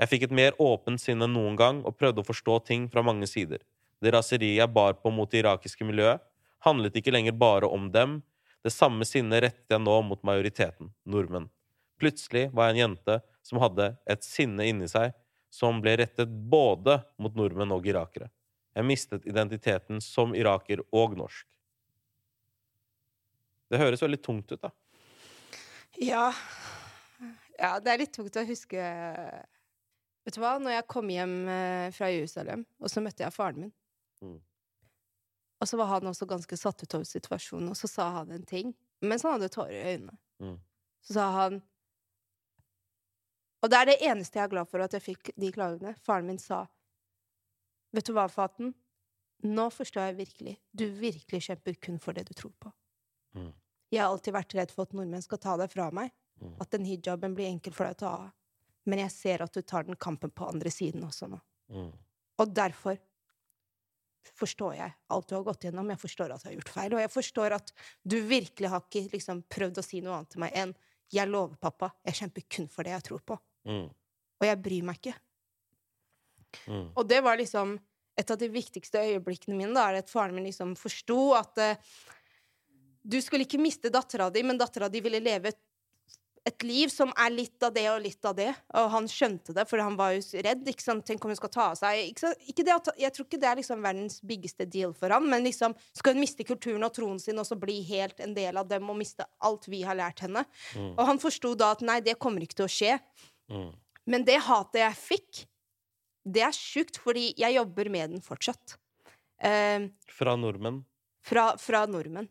[0.00, 3.04] Jeg fikk et mer åpent sinn enn noen gang og prøvde å forstå ting fra
[3.06, 3.60] mange sider.
[4.02, 6.22] Det raseriet jeg bar på mot det irakiske miljøet,
[6.66, 8.18] handlet ikke lenger bare om dem.
[8.64, 11.50] Det samme sinnet rettet jeg nå mot majoriteten, nordmenn.
[12.00, 15.12] Plutselig var jeg en jente som hadde et sinne inni seg
[15.52, 18.30] som ble rettet både mot nordmenn og irakere.
[18.74, 21.46] Jeg mistet identiteten som iraker og norsk.
[23.70, 24.72] Det høres veldig tungt ut, da.
[26.00, 26.24] Ja.
[27.58, 28.82] ja, det er litt tungt å huske
[30.24, 33.66] Vet du hva, når jeg kom hjem eh, fra Jerusalem, og så møtte jeg faren
[33.66, 33.74] min
[34.22, 34.38] Mm.
[35.62, 38.46] Og så var han også ganske satt ut over situasjonen, og så sa han en
[38.48, 40.16] ting mens han hadde tårer i øynene.
[40.40, 40.58] Mm.
[41.04, 41.62] Så sa han
[43.62, 45.94] Og det er det eneste jeg er glad for at jeg fikk de klagene.
[46.04, 46.66] Faren min sa
[47.94, 48.72] Vet du hva, Faten?
[49.44, 50.54] Nå forstår jeg virkelig.
[50.72, 52.72] Du virkelig kjemper kun for det du tror på.
[53.38, 53.52] Mm.
[53.92, 56.10] Jeg har alltid vært redd for at nordmenn skal ta deg fra meg.
[56.42, 56.56] Mm.
[56.60, 58.32] At den hijaben blir enkel for deg å ta av.
[58.90, 61.38] Men jeg ser at du tar den kampen på andre siden også nå.
[61.72, 61.92] Mm.
[62.42, 62.98] Og derfor
[64.38, 65.90] forstår jeg alt du har gått gjennom.
[65.92, 69.06] Jeg forstår at du har gjort feil, og jeg forstår at du virkelig har ikke
[69.12, 70.74] liksom, prøvd å si noe annet til meg enn
[71.12, 73.38] 'Jeg lover, pappa, jeg kjemper kun for det jeg tror på'.
[73.68, 73.88] Mm.
[74.40, 75.14] Og jeg bryr meg ikke.
[76.66, 76.88] Mm.
[76.96, 77.76] Og det var liksom
[78.16, 81.76] et av de viktigste øyeblikkene mine, da, er at faren min liksom forsto at uh,
[83.04, 85.52] du skulle ikke miste dattera di, men dattera di ville leve
[86.48, 88.50] et, liv som er litt av det og litt av det.
[88.76, 90.66] Og han skjønte det, for han var jo redd.
[90.68, 91.06] ikke sant?
[91.08, 92.44] Tenk om hun skal ta av seg ikke, sant?
[92.50, 95.76] ikke det, Jeg tror ikke det er liksom verdens biggeste deal for han, men liksom,
[95.96, 98.90] skal hun miste kulturen og troen sin og så bli helt en del av dem
[98.90, 100.44] og miste alt vi har lært henne?
[100.76, 100.92] Mm.
[100.92, 103.00] Og han forsto da at nei, det kommer ikke til å skje.
[103.52, 103.72] Mm.
[104.12, 105.44] Men det hatet jeg fikk,
[106.24, 108.78] det er sjukt, fordi jeg jobber med den fortsatt.
[109.44, 110.84] Uh, Fra nordmenn.
[111.24, 112.28] fra, fra nordmenn.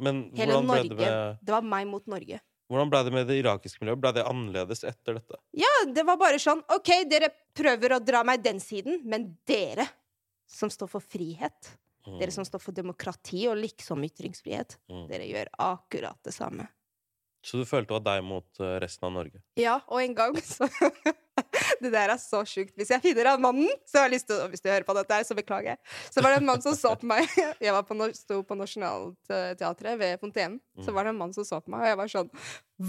[0.00, 0.88] Men Hele Norge.
[0.88, 2.40] det med, Det var meg mot Norge.
[2.70, 4.00] Hvordan ble det med det irakiske miljøet?
[4.00, 5.38] Ble det annerledes etter dette?
[5.58, 7.28] Ja, det var bare sånn OK, dere
[7.58, 9.88] prøver å dra meg den siden, men dere
[10.50, 12.14] som står for frihet, Mm.
[12.18, 15.02] dere som står for demokrati og liksom ytringsfrihet, Mm.
[15.10, 16.64] dere gjør akkurat det samme.
[17.44, 19.42] Så du følte det var deg mot eh, resten av Norge?
[19.56, 20.64] Ja, og en gang så
[21.80, 22.74] Det der er så sjukt.
[22.78, 24.96] Hvis jeg finner han mannen, så har jeg lyst til å Hvis du hører på
[24.98, 25.80] dette, så beklager jeg.
[26.12, 27.28] Så var det en mann som så på meg.
[27.64, 30.58] Jeg var på, sto på Nationaltheatret ved Fontenen.
[30.84, 32.28] Så var det en mann som så på meg, og jeg var sånn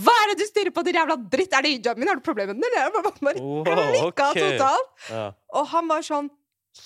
[0.04, 1.56] Hva er det du stirrer på, din jævla dritt?
[1.58, 2.12] Er det hijaben min?
[2.12, 2.70] Har du problemer med den?
[2.70, 4.40] eller?» Jeg bare, bare Wow, klikka ok.
[4.40, 4.94] totalt.
[5.12, 5.26] Ja.
[5.60, 6.30] Og han var sånn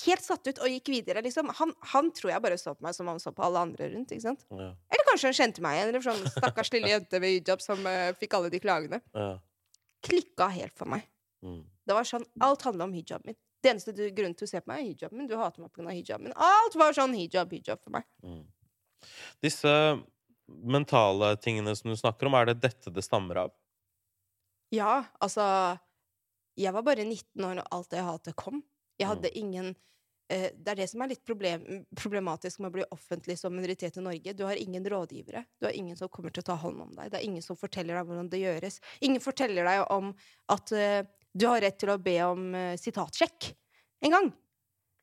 [0.06, 1.52] helt satt ut og gikk videre, liksom.
[1.60, 4.13] Han, han tror jeg bare så på meg som han så på alle andre rundt,
[4.13, 4.46] ikke sant.
[4.50, 4.72] Ja.
[4.91, 8.10] Eller kanskje han kjente meg igjen, eller sånn stakkars lille jente med hijab som uh,
[8.20, 9.02] fikk alle de klagene.
[9.13, 9.36] Ja.
[10.06, 11.06] Klikka helt for meg.
[11.43, 11.63] Mm.
[11.86, 13.39] Det var sånn, Alt handla om hijaben min.
[13.63, 15.30] Det eneste du, grunnen til å se på meg, er hijaben min.
[15.30, 15.89] Du hater meg pga.
[15.89, 16.36] hijaben min.
[16.38, 18.06] Alt var sånn hijab, hijab for meg.
[18.24, 18.43] Mm.
[19.43, 19.71] Disse
[20.48, 23.56] mentale tingene som du snakker om, er det dette det stammer av?
[24.74, 25.78] Ja, altså
[26.56, 28.62] Jeg var bare 19 år når alt det hatet kom.
[28.95, 29.74] Jeg hadde ingen
[30.32, 31.65] eh, Det er det som er litt problem,
[32.00, 34.34] problematisk med å bli offentlig som minoritet i Norge.
[34.34, 35.43] Du har ingen rådgivere.
[35.60, 37.12] Du har ingen som kommer til å ta hånd om deg.
[37.12, 38.80] Det er ingen som forteller deg hvordan det gjøres.
[39.02, 40.13] Ingen forteller deg om
[40.56, 41.04] at eh,
[41.36, 43.52] du har rett til å be om eh, sitatsjekk
[44.06, 44.34] en gang.
[44.34, 44.43] Ja,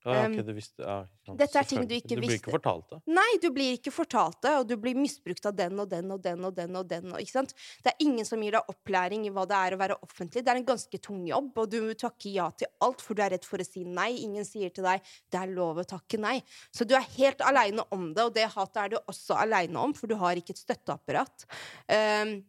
[0.03, 2.19] Um, ok, du visste, ja, dette er ting du ikke visste.
[2.19, 2.97] Du blir ikke fortalt det.
[3.15, 6.19] Nei, du blir ikke fortalt det, og du blir misbrukt av den og den og
[6.25, 6.75] den og den.
[6.81, 7.55] og den, og, ikke sant?
[7.85, 10.43] Det er ingen som gir deg opplæring i hva det er å være offentlig.
[10.43, 13.37] Det er en ganske tung jobb, og du takker ja til alt, for du er
[13.37, 14.11] redd for å si nei.
[14.25, 16.43] Ingen sier til deg 'det er lov å takke nei'.
[16.75, 19.95] Så du er helt aleine om det, og det hatet er du også aleine om,
[19.95, 21.47] for du har ikke et støtteapparat.
[21.87, 22.43] Um,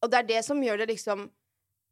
[0.00, 1.26] og det er det som gjør det liksom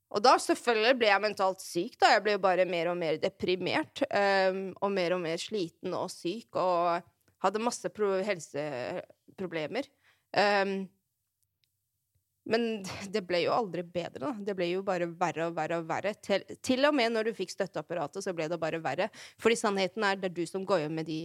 [0.09, 1.97] og da selvfølgelig ble jeg mentalt syk.
[2.01, 4.03] da Jeg ble jo bare mer og mer deprimert.
[4.09, 6.57] um, og mer og mer sliten og syk.
[6.57, 7.03] Og
[7.45, 9.91] hadde masse pro helseproblemer.
[10.33, 10.89] Um,
[12.49, 12.65] men
[13.15, 14.33] det ble jo aldri bedre, da.
[14.49, 16.15] Det ble jo bare verre og verre og verre.
[16.25, 19.11] Til, til og med når du fikk støtteapparatet, så ble det bare verre.
[19.43, 21.21] Fordi sannheten er det er du som går hjem med de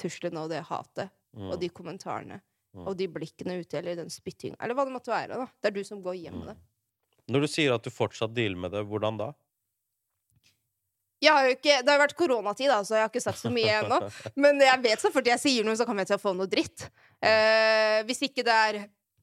[0.00, 1.10] tuslene og det hatet.
[1.34, 1.48] Mm.
[1.50, 2.38] Og de kommentarene.
[2.74, 2.86] Mm.
[2.86, 4.58] Og de blikkene ute, eller den spyttinga.
[4.62, 5.42] Eller hva det måtte være.
[5.42, 6.56] da Det er du som går hjem med det.
[7.32, 9.30] Når du sier at du fortsatt dealer med det, hvordan da?
[11.24, 13.52] Jeg har jo ikke, det har vært koronatid, da, så jeg har ikke sagt så
[13.52, 14.00] mye ennå.
[14.44, 16.50] Men jeg vet så fort jeg sier noe, så kommer jeg til å få noe
[16.50, 16.86] dritt.
[17.24, 18.80] Eh, hvis ikke det er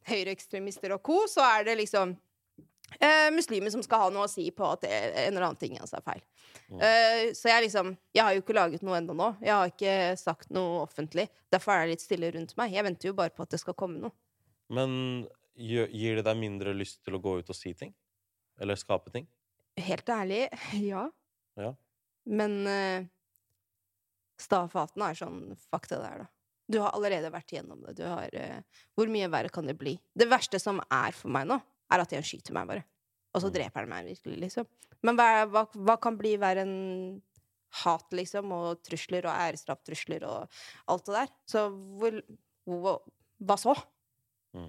[0.10, 2.16] høyreekstremister og co., så er det liksom
[2.98, 6.00] eh, muslimer som skal ha noe å si på at en eller annen ting altså
[6.00, 6.24] er feil.
[6.72, 9.30] Eh, så jeg liksom Jeg har jo ikke laget noe ennå nå.
[9.44, 11.28] Jeg har ikke sagt noe offentlig.
[11.54, 12.74] Derfor er det litt stille rundt meg.
[12.74, 14.16] Jeg venter jo bare på at det skal komme noe.
[14.72, 17.94] Men gir det deg mindre lyst til å gå ut og si ting?
[18.62, 19.28] Eller skape ting?
[19.80, 20.46] Helt ærlig,
[20.92, 21.08] ja.
[21.60, 21.74] Ja.
[22.30, 23.08] Men uh,
[24.42, 26.30] stavfaten er sånn Fuck det der, da.
[26.72, 27.98] Du har allerede vært igjennom det.
[28.00, 29.98] Du har, uh, hvor mye verre kan det bli?
[30.16, 31.58] Det verste som er for meg nå,
[31.92, 32.86] er at han skyter meg, bare.
[33.36, 33.56] Og så Mm.
[33.58, 34.68] dreper han meg virkelig, liksom.
[35.04, 37.22] Men hva, hva, hva kan bli verre enn
[37.82, 40.50] hat, liksom, og trusler og æresdraptrusler og
[40.92, 41.30] alt det der.
[41.48, 42.18] Så hvor,
[42.68, 42.98] hvor
[43.42, 43.74] Hva så?
[44.54, 44.68] Mm.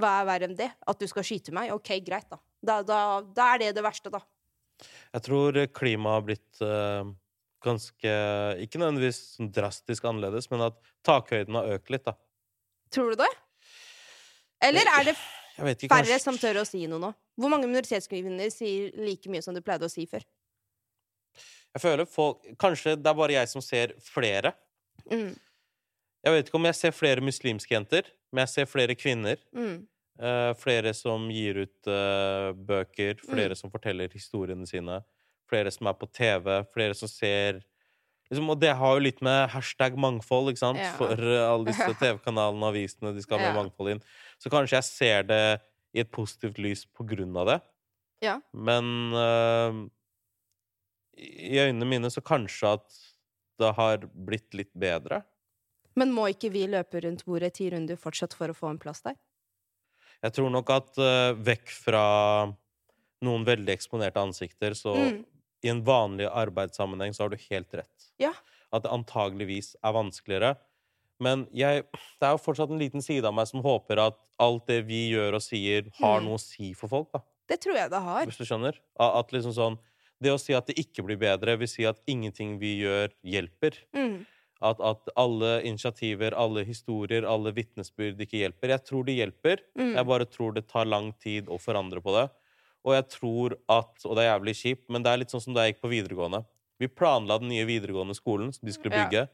[0.00, 0.70] Hva er verre enn det?
[0.88, 1.72] At du skal skyte meg?
[1.74, 2.38] Ok, greit, da.
[2.60, 3.00] Da, da,
[3.36, 4.20] da er det det verste, da.
[5.14, 7.04] Jeg tror klimaet har blitt uh,
[7.64, 8.12] ganske
[8.64, 12.14] Ikke nødvendigvis sånn drastisk annerledes, men at takhøyden har økt litt, da.
[12.92, 13.30] Tror du det?
[14.64, 17.12] Eller er det ikke, færre kanskje- som tør å si noe nå?
[17.40, 20.24] Hvor mange minoritetskvinner sier like mye som du pleide å si før?
[21.70, 24.52] Jeg føler folk Kanskje det er bare jeg som ser flere.
[25.10, 25.30] Mm,
[26.26, 29.40] Jeg vet ikke om jeg ser flere muslimske jenter, men jeg ser flere kvinner.
[29.56, 29.80] mm,
[30.20, 34.98] Uh, flere som gir ut uh, bøker, flere som forteller historiene sine.
[35.48, 37.62] Flere som er på TV, flere som ser
[38.28, 40.82] liksom, Og det har jo litt med hashtag mangfold, ikke sant?
[40.82, 40.90] Ja.
[40.98, 43.62] For uh, alle disse TV-kanalene og avisene, de skal ha med Ja.
[43.62, 44.02] mangfold inn.
[44.36, 45.40] Så kanskje jeg ser det
[45.96, 47.58] i et positivt lys på grunn av det.
[48.20, 48.36] Ja.
[48.52, 48.84] Men
[51.16, 53.00] i øynene mine så kanskje at
[53.60, 55.22] det har blitt litt bedre.
[56.00, 59.02] Men må ikke vi løpe rundt bordet ti runder fortsatt for å få en plass
[59.04, 59.18] der?
[60.24, 62.04] Jeg tror nok at uh, vekk fra
[63.24, 65.24] noen veldig eksponerte ansikter, så Mm.
[65.64, 68.06] i en vanlig arbeidssammenheng så har du helt rett.
[68.20, 68.32] Ja.
[68.72, 70.54] At det antageligvis er vanskeligere.
[71.20, 71.84] Men jeg,
[72.16, 75.10] det er jo fortsatt en liten side av meg som håper at alt det vi
[75.12, 76.24] gjør og sier, har Mm.
[76.30, 77.12] noe å si for folk.
[77.12, 78.24] da, Det tror jeg det har.
[78.24, 78.78] Hvis du skjønner?
[78.98, 79.78] At liksom sånn
[80.22, 83.72] Det å si at det ikke blir bedre, vil si at ingenting vi gjør, hjelper.
[83.94, 84.26] Mm.
[84.62, 88.68] At, at alle initiativer, alle historier, alle vitnesbyrd ikke hjelper.
[88.74, 89.62] Jeg tror det hjelper.
[89.78, 89.94] Mm.
[89.96, 92.26] Jeg bare tror det tar lang tid å forandre på det.
[92.84, 95.54] Og jeg tror at Og det er jævlig kjipt, men det er litt sånn som
[95.56, 96.42] da jeg gikk på videregående.
[96.80, 99.04] Vi planla den nye videregående skolen som de skulle Ja.
[99.08, 99.28] bygge.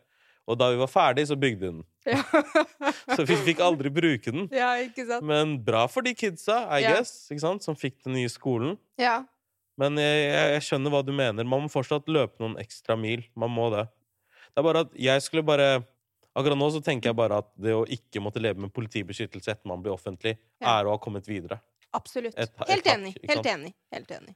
[0.47, 1.87] Og da vi var ferdig, så bygde hun den.
[2.07, 2.23] Ja.
[3.17, 4.49] Så vi fikk aldri bruke den.
[4.55, 5.19] ja?
[5.23, 6.95] Men bra for de kidsa, I Ja.
[6.95, 7.31] guess,
[7.65, 8.79] som fikk den nye skolen.
[8.97, 9.25] Ja.
[9.77, 11.43] Men jeg, jeg, jeg skjønner hva du mener.
[11.45, 13.25] Man må fortsatt løpe noen ekstra mil.
[13.35, 13.89] Man må det.
[14.57, 15.85] Det er bare at jeg skulle bare
[16.37, 19.69] Akkurat nå så tenker jeg bare at det å ikke måtte leve med politibeskyttelse etter
[19.71, 20.75] man blir offentlig, Ja.
[20.81, 21.63] er å ha kommet videre.
[21.95, 22.35] Absolutt.
[22.37, 23.15] Et- et Helt enig.
[23.17, 23.75] ikke Helt enig.
[23.91, 24.35] Helt enig.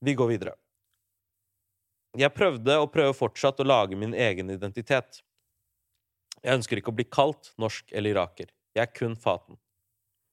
[0.00, 0.54] Vi går videre.
[2.16, 5.20] Jeg prøvde og prøver fortsatt å lage min egen identitet.
[6.42, 8.48] Jeg ønsker ikke å bli kalt norsk eller iraker.
[8.74, 9.58] Jeg er kun faten.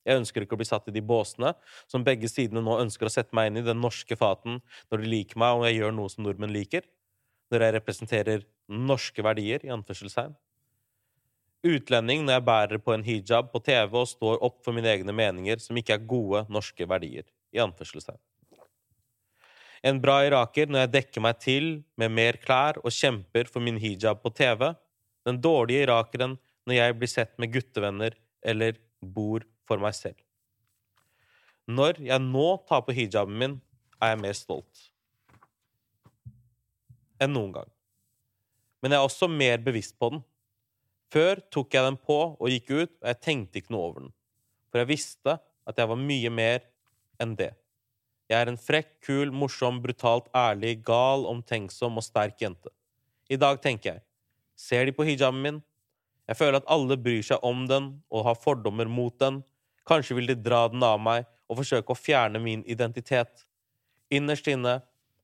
[0.05, 1.55] Jeg ønsker ikke å bli satt i de båsene
[1.89, 5.07] som begge sidene nå ønsker å sette meg inn i, den norske faten, når de
[5.09, 6.83] liker meg og jeg gjør noe som nordmenn liker.
[7.51, 10.35] Når jeg representerer norske verdier, i anførselstegn.
[11.65, 15.13] Utlending når jeg bærer på en hijab på TV og står opp for mine egne
[15.15, 17.25] meninger som ikke er gode norske verdier,
[17.55, 18.21] i anførselstegn.
[19.85, 21.67] En bra iraker når jeg dekker meg til
[22.01, 24.71] med mer klær og kjemper for min hijab på TV.
[25.25, 30.17] Den dårlige irakeren når jeg blir sett med guttevenner eller bor for meg selv.
[31.69, 33.55] Når jeg nå tar på hijaben min,
[34.01, 34.89] er jeg mer stolt
[37.21, 37.69] enn noen gang.
[38.85, 40.19] Men jeg er også mer bevisst på den.
[41.09, 44.11] Før tok jeg den på og gikk ut, og jeg tenkte ikke noe over den.
[44.69, 46.67] For jeg visste at jeg var mye mer
[47.17, 47.55] enn det.
[48.29, 52.69] Jeg er en frekk, kul, morsom, brutalt ærlig, gal, omtenksom og sterk jente.
[53.25, 54.05] I dag tenker jeg,
[54.53, 55.59] ser de på hijaben min?
[56.29, 59.41] Jeg føler at alle bryr seg om den og har fordommer mot den.
[59.89, 63.47] Kanskje vil de dra den av meg og forsøke å fjerne min identitet.
[64.13, 64.83] Innerst inne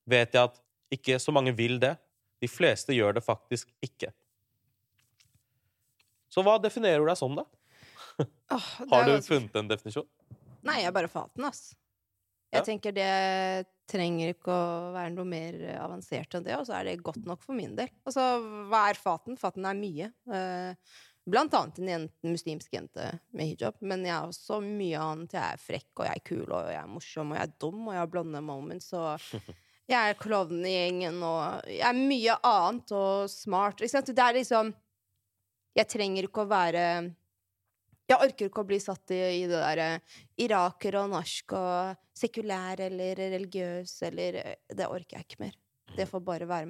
[0.10, 0.64] vet jeg at
[0.98, 2.00] ikke så mange vil det.
[2.42, 4.10] De fleste gjør det faktisk ikke.
[6.32, 7.46] Så hva definerer du deg som, da?
[8.52, 10.08] Oh, Har du funnet en definisjon?
[10.66, 11.76] Nei, jeg er bare faten, altså.
[12.52, 12.66] Jeg Ja.
[12.68, 16.98] tenker det trenger ikke å være noe mer avansert enn det, og så er det
[17.04, 17.88] godt nok for min del.
[18.08, 18.26] Altså,
[18.72, 19.38] hva er faten?
[19.40, 20.12] Faten er mye.
[20.32, 20.76] Eh,
[21.32, 23.04] Blant annet en jente, muslimsk jente
[23.38, 23.76] med hijab.
[23.86, 25.36] Men jeg er også mye annet.
[25.38, 27.84] Jeg er frekk, og jeg er kul, og jeg er morsom, og jeg er dum,
[27.88, 29.22] og jeg har blonde moments, og
[29.90, 33.82] jeg er klovnen i gjengen, og jeg er mye annet og smart.
[33.82, 34.74] Det er liksom
[35.72, 36.86] Jeg trenger ikke å være
[38.12, 40.02] jeg orker ikke å bli satt i, i det derre
[40.44, 45.54] iraker og norsk og sekulær eller religiøs eller Det orker jeg ikke mer.
[45.96, 46.68] Det får bare være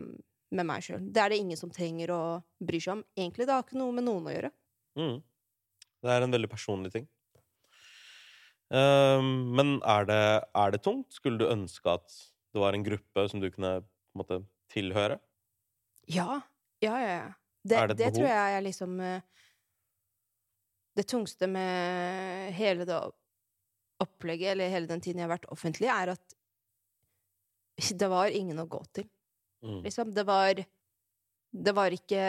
[0.52, 1.02] med meg sjøl.
[1.02, 2.22] Det er det ingen som trenger å
[2.62, 3.04] bry seg om.
[3.18, 4.52] Egentlig, det har ikke noe med noen å gjøre.
[5.00, 5.18] Mm.
[6.02, 7.10] Det er en veldig personlig ting.
[8.72, 10.24] Um, men er det,
[10.62, 11.10] er det tungt?
[11.16, 12.18] Skulle du ønske at
[12.54, 14.40] det var en gruppe som du kunne på en måte,
[14.72, 15.20] tilhøre?
[16.08, 16.42] Ja.
[16.82, 17.34] Ja, ja, ja.
[17.64, 18.34] Det, Er det det, et tror behov?
[18.34, 19.22] jeg er liksom eh,
[20.98, 22.98] Det tungste med hele det
[24.02, 26.36] opplegget, eller hele den tiden jeg har vært offentlig, er at
[28.02, 29.08] det var ingen å gå til.
[29.64, 29.82] Mm.
[29.86, 30.64] Liksom, det var
[31.52, 32.22] Det var ikke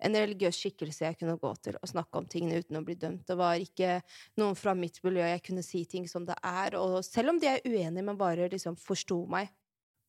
[0.00, 3.24] en religiøs skikkelse jeg kunne gå til og snakke om tingene uten å bli dømt.
[3.28, 3.98] Det var ikke
[4.40, 6.76] noen fra mitt miljø jeg kunne si ting som det er.
[6.80, 9.50] Og selv om de er uenige, men bare liksom forsto meg.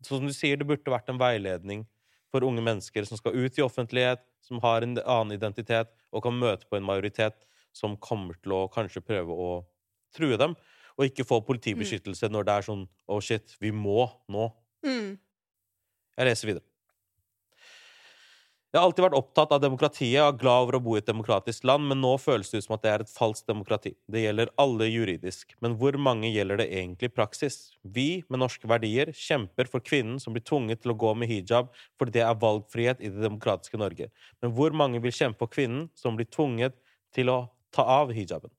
[0.01, 1.85] Så som du sier, det burde vært en veiledning
[2.31, 6.37] for unge mennesker som skal ut i offentlighet, som har en annen identitet, og kan
[6.37, 7.37] møte på en majoritet
[7.75, 9.51] som kommer til å kanskje prøve å
[10.15, 10.55] true dem,
[10.97, 12.81] og ikke få politibeskyttelse når det er sånn
[13.11, 14.49] Oh shit, vi må nå.
[14.85, 15.15] Mm.
[16.17, 16.70] Jeg leser videre.
[18.72, 21.65] Jeg har alltid vært opptatt av demokratiet og glad over å bo i et demokratisk
[21.67, 23.91] land, men nå føles det ut som at det er et falskt demokrati.
[24.07, 27.57] Det gjelder alle juridisk, men hvor mange gjelder det egentlig i praksis?
[27.84, 31.76] Vi, med norske verdier, kjemper for kvinnen som blir tvunget til å gå med hijab
[31.99, 34.07] fordi det er valgfrihet i det demokratiske Norge.
[34.39, 36.80] Men hvor mange vil kjempe for kvinnen som blir tvunget
[37.11, 37.41] til å
[37.76, 38.55] ta av hijaben?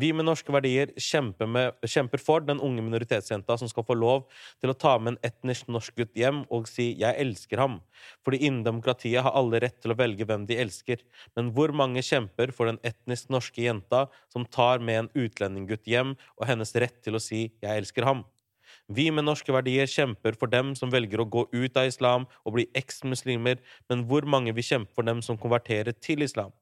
[0.00, 4.22] Vi med norske verdier kjemper, med, kjemper, for den unge minoritetsjenta som skal få lov
[4.62, 7.82] til å ta med en etnisk norsk gutt hjem og si 'jeg elsker ham'.
[8.24, 11.04] Fordi innen demokratiet har alle rett til å velge hvem de elsker.
[11.36, 16.16] Men hvor mange kjemper for den etnisk norske jenta som tar med en utlendinggutt hjem,
[16.40, 18.24] og hennes rett til å si 'jeg elsker ham'?
[18.88, 22.54] Vi med norske verdier kjemper for dem som velger å gå ut av islam og
[22.54, 23.58] bli eks-muslimer,
[23.90, 26.52] men hvor mange vil kjempe for dem som konverterer til islam?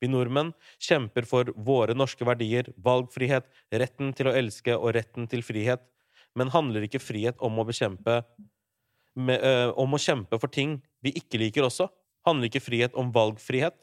[0.00, 5.44] Vi nordmenn kjemper for våre norske verdier, valgfrihet, retten til å elske og retten til
[5.46, 5.82] frihet.
[6.36, 8.20] Men handler ikke frihet om å bekjempe
[9.16, 11.88] med, øh, Om å kjempe for ting vi ikke liker også?
[12.26, 13.76] Handler ikke frihet om valgfrihet?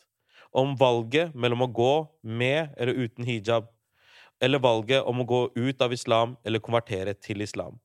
[0.53, 3.67] Om valget mellom å gå med eller uten hijab?
[4.39, 7.79] Eller valget om å gå ut av islam eller konvertere til islam?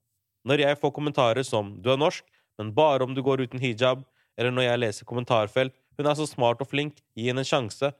[0.44, 2.24] Når jeg får kommentarer som 'du er norsk,
[2.58, 4.04] men bare om du går uten hijab',
[4.36, 7.92] eller når jeg leser kommentarfelt 'hun er så smart og flink, gi henne en sjanse',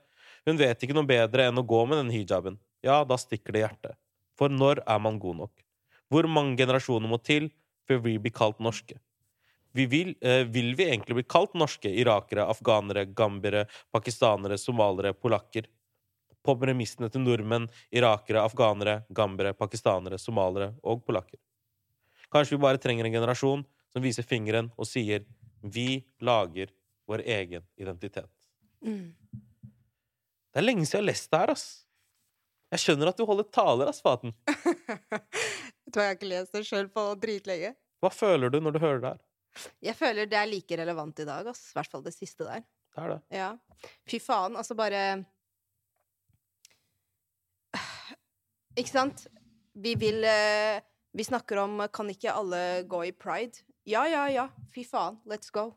[0.47, 2.59] hun vet ikke noe bedre enn å gå med den hijaben.
[2.85, 3.97] Ja, da stikker det i hjertet.
[4.39, 5.65] For når er man god nok?
[6.09, 7.49] Hvor mange generasjoner må til
[7.89, 8.97] før vi blir kalt norske?
[9.75, 15.67] Vi vil, eh, vil vi egentlig bli kalt norske irakere, afghanere, gambiere, pakistanere, somalere, polakker?
[16.43, 21.37] På premissene til nordmenn, irakere, afghanere, gambiere, pakistanere, somalere og polakker.
[22.31, 25.25] Kanskje vi bare trenger en generasjon som viser fingeren og sier
[25.61, 26.69] 'vi lager
[27.07, 28.29] vår egen identitet'.
[28.85, 29.13] Mm.
[30.59, 31.67] Det er lenge siden jeg har lest det her, ass.
[32.73, 34.33] Jeg skjønner at du holder taler, ass, Faten.
[34.51, 37.69] Jeg tror jeg har ikke lest det sjøl på dritlenge.
[38.03, 39.21] Hva føler du når du hører det her?
[39.87, 41.63] Jeg føler det er like relevant i dag, ass.
[41.71, 42.67] I hvert fall det siste der.
[42.91, 43.17] Det er det.
[43.39, 43.47] Ja.
[44.11, 45.05] Fy faen, altså bare
[48.75, 49.29] Ikke sant?
[49.79, 50.83] Vi vil eh,
[51.15, 53.63] Vi snakker om kan ikke alle gå i pride?
[53.87, 54.49] Ja, ja, ja.
[54.75, 55.23] Fy faen.
[55.23, 55.69] Let's go.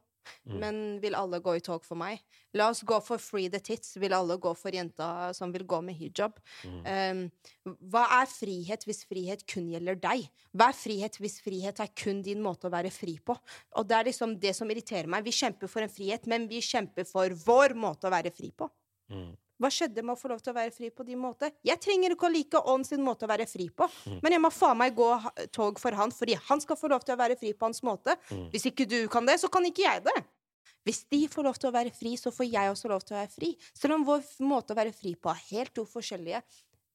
[0.46, 0.56] Mm.
[0.62, 2.22] Men vil alle gå i tog for meg?
[2.56, 3.94] La oss gå for free the tits.
[4.00, 6.38] Vil alle gå for jenta som vil gå med hijab?
[6.68, 6.82] Mm.
[6.82, 10.26] Um, hva er frihet hvis frihet kun gjelder deg?
[10.52, 13.36] Hva er frihet hvis frihet er kun din måte å være fri på?
[13.78, 15.24] Og det er liksom det som irriterer meg.
[15.26, 18.68] Vi kjemper for en frihet, men vi kjemper for vår måte å være fri på.
[19.12, 19.32] Mm.
[19.62, 21.52] Hva skjedde med å få lov til å være fri på din måte?
[21.64, 24.18] Jeg trenger ikke å like ånd sin måte å være fri på, Mm.
[24.24, 25.08] men jeg må faen meg gå
[25.52, 28.16] tog for han fordi han skal få lov til å være fri på hans måte.
[28.30, 28.50] Mm.
[28.50, 30.24] Hvis ikke du kan det, så kan ikke jeg det.
[30.84, 33.20] Hvis de får lov til å være fri, så får jeg også lov til å
[33.20, 33.56] være fri.
[33.72, 36.42] Selv om vår måte å være fri på er helt to forskjellige.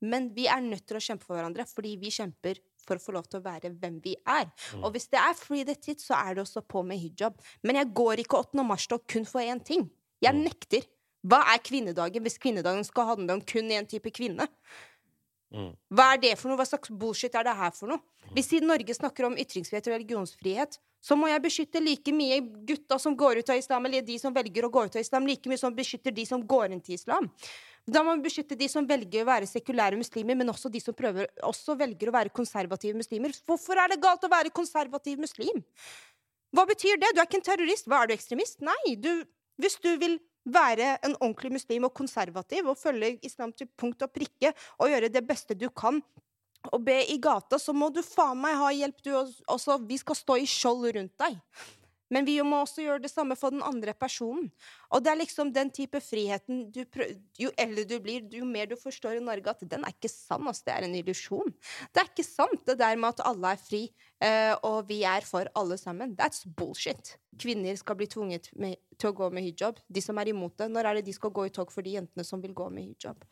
[0.01, 3.13] Men vi er nødt til å kjempe for hverandre, fordi vi kjemper for å få
[3.15, 4.51] lov til å være hvem vi er.
[4.83, 7.33] Og hvis det er free the tit, så er det også på med hijab.
[7.63, 8.63] Men jeg går ikke 8.
[8.67, 9.89] mars-tog kun for én ting.
[10.21, 10.43] Jeg Mm.
[10.43, 10.83] nekter.
[11.27, 14.47] Hva er kvinnedagen hvis kvinnedagen skal handle om kun én type kvinne?
[15.53, 15.71] Mm.
[15.95, 16.59] Hva er det for noe?
[16.59, 18.03] Hva slags bullshit er det her for noe?
[18.35, 22.97] Hvis i Norge snakker om ytringsfrihet og religionsfrihet, så må jeg beskytte like mye gutta
[22.99, 25.47] som går ut av islam, eller de som velger å gå ut av islam, like
[25.47, 27.29] mye som beskytter de som går inn til islam.
[27.87, 30.97] Da må vi beskytte de som velger å være sekulære muslimer, men også de som
[30.97, 33.35] prøver, også velger å være konservative muslimer.
[33.47, 35.63] Hvorfor er det galt å være konservativ muslim?
[36.51, 37.13] Hva betyr det?
[37.13, 37.87] Du er ikke en terrorist.
[37.87, 38.59] Hva er du, ekstremist?
[38.65, 39.11] Nei, du,
[39.61, 40.17] hvis du vil
[40.47, 45.11] være en ordentlig muslim og konservativ og følge islam til punkt og prikke og gjøre
[45.11, 46.01] det beste du kan
[46.73, 49.77] og be i gata, så må du faen meg ha hjelp, du også.
[49.87, 51.37] Vi skal stå i skjold rundt deg.
[52.13, 54.47] Men vi må også gjøre det samme for den andre personen.
[54.93, 58.69] Og det er liksom den type friheten du prøver, Jo eldre du blir, jo mer
[58.69, 60.47] du forstår i Norge at den er ikke sann.
[60.47, 61.53] Altså, det er en illusjon.
[61.91, 63.83] Det er ikke sant, det der med at alle er fri,
[64.23, 66.15] eh, og vi er for alle sammen.
[66.19, 67.17] That's bullshit.
[67.37, 69.81] Kvinner skal bli tvunget med, til å gå med hijab.
[69.87, 70.71] De som er imot det.
[70.73, 72.89] Når er det de skal gå i tog for de jentene som vil gå med
[72.89, 73.27] hijab?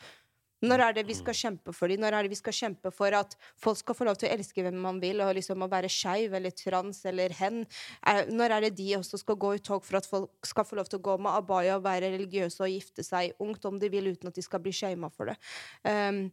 [0.64, 2.00] Når er det vi skal kjempe for dem?
[2.00, 4.64] Når er det vi skal kjempe for at folk skal få lov til å elske
[4.64, 7.66] hvem man vil, og liksom å være skeiv eller trans eller hen?
[8.08, 10.76] Er- Når er det de også skal gå i tog for at folk skal få
[10.80, 13.90] lov til å gå med abaya og være religiøse og gifte seg ungt om de
[13.90, 15.36] vil, uten at de skal bli shama for det?
[15.84, 16.32] Um,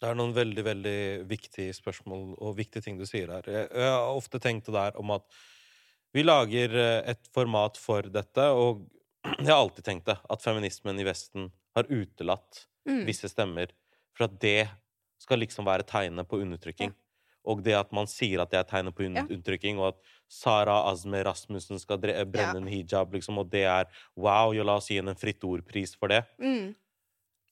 [0.00, 3.46] Det er noen veldig, veldig viktige spørsmål og viktige ting du sier her.
[3.48, 5.24] Jeg, jeg har ofte tenkt det der om at
[6.12, 8.86] vi lager eh, et format for dette, og
[9.44, 13.72] jeg har alltid tenkt det, at feminismen i Vesten har utelatt mm, visse stemmer
[14.14, 14.68] for at det
[15.18, 16.94] skal liksom være tegnet på undertrykking.
[17.46, 19.22] og det at man sier at det er tegnet på Ja.
[19.22, 22.56] undertrykking, og at Sara Azme Rasmussen skal brenne Ja.
[22.56, 23.84] en hijab, liksom, og det er
[24.16, 26.74] wow, jo, la oss gi henne en Fritt Ord-pris for det, Mm.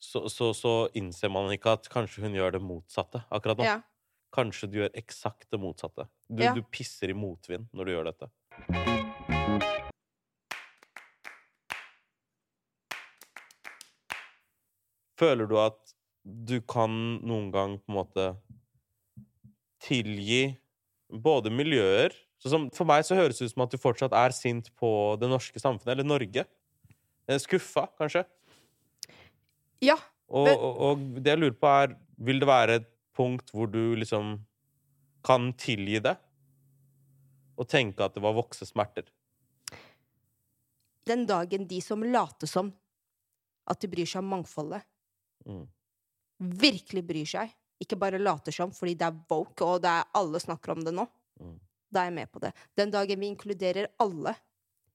[0.00, 3.64] så, så, så innser man ikke at kanskje hun gjør det motsatte akkurat nå.
[3.64, 3.80] Ja.
[4.34, 6.08] Kanskje du gjør eksakt det motsatte.
[6.28, 6.52] Du, Ja.
[6.54, 9.13] du pisser i motvind når du gjør dette.
[15.18, 15.78] Føler du at
[16.24, 16.90] du kan
[17.22, 18.28] noen gang på en måte
[19.84, 20.54] tilgi
[21.08, 24.66] både miljøer som For meg så høres det ut som at du fortsatt er sint
[24.76, 26.44] på det norske samfunnet, eller Norge.
[27.24, 28.26] Eh, Skuffa, kanskje.
[29.80, 29.96] ja.
[30.28, 33.94] Og, og, og det jeg lurer på, er Vil det være et punkt hvor du
[33.96, 34.38] liksom
[35.24, 36.14] kan tilgi det?
[37.56, 39.04] Og tenke at det var voksesmerter?
[41.06, 42.72] Den dagen de som later som
[43.68, 44.84] at de bryr seg om mangfoldet,
[45.46, 45.66] Mm.
[46.40, 50.40] virkelig bryr seg, ikke bare later som fordi det er woke, og det er alle
[50.40, 51.06] snakker om det nå,
[51.40, 51.58] Mm.
[51.92, 52.52] da er jeg med på det.
[52.76, 54.34] Den dagen vi inkluderer alle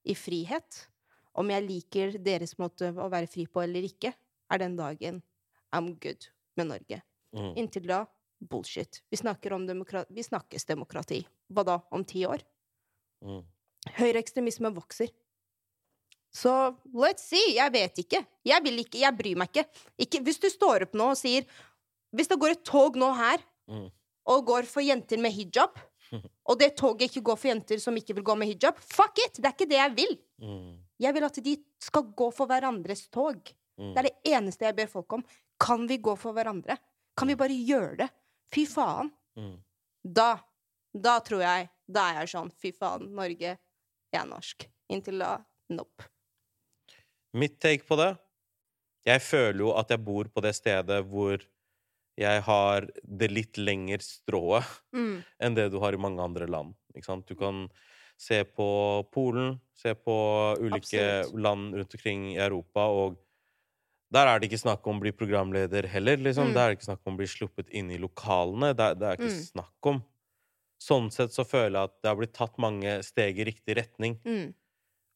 [0.04, 0.86] i frihet,
[1.34, 4.12] om jeg liker deres måte å være fri på eller ikke,
[4.50, 5.22] er den dagen
[5.72, 7.02] I'm good med Norge.
[7.34, 7.54] Mm.
[7.56, 8.06] Inntil da,
[8.40, 9.02] bullshit.
[9.10, 11.24] Vi snakker om demokra vi snakkes demokrati.
[11.52, 11.78] Hva da?
[11.92, 12.42] Om ti år?
[13.22, 13.44] Mm.
[13.96, 15.08] Høyreekstremisme vokser.
[16.32, 16.50] Så
[16.94, 17.54] let's see.
[17.56, 18.20] Jeg vet ikke.
[18.46, 19.00] Jeg vil ikke.
[19.02, 19.64] Jeg bryr meg ikke.
[19.98, 20.20] ikke.
[20.26, 21.46] Hvis du står opp nå og sier
[22.14, 23.38] Hvis det går et tog nå her,
[23.70, 23.84] Mm.
[24.26, 25.76] og går for jenter med hijab,
[26.50, 29.36] og det toget ikke går for jenter som ikke vil gå med hijab, fuck it!
[29.38, 30.16] Det er ikke det jeg vil.
[30.42, 30.72] Mm.
[30.98, 33.38] Jeg vil at de skal gå for hverandres tog.
[33.78, 33.92] Mm.
[33.94, 35.22] Det er det eneste jeg ber folk om.
[35.60, 36.74] Kan vi gå for hverandre?
[37.16, 38.08] Kan vi bare gjøre det?
[38.50, 39.12] Fy faen.
[39.38, 39.54] Mm.
[40.02, 40.32] Da,
[40.94, 43.54] da tror jeg Da er jeg sånn, fy faen, Norge,
[44.10, 44.66] jeg er norsk.
[44.90, 45.36] Inntil da,
[45.70, 46.10] nope.
[47.34, 48.10] Mitt take på det
[49.06, 51.38] Jeg føler jo at jeg bor på det stedet hvor
[52.20, 55.22] jeg har det litt lengre strået Mm.
[55.40, 56.74] enn det du har i mange andre land.
[56.94, 57.26] Ikke sant?
[57.30, 57.68] Du kan
[58.20, 58.66] se på
[59.14, 60.12] Polen, se på
[60.60, 61.40] ulike Absolutt.
[61.40, 63.16] land rundt omkring i Europa, og
[64.12, 66.18] der er det ikke snakk om å bli programleder heller.
[66.20, 66.50] Liksom.
[66.50, 66.54] Mm.
[66.58, 68.74] Der er det ikke snakk om å bli sluppet inn i lokalene.
[68.76, 69.46] Det, er- det er ikke Mm.
[69.54, 70.02] snakk om.
[70.82, 74.18] Sånn sett så føler jeg at det har blitt tatt mange steg i riktig retning.
[74.26, 74.52] Mm.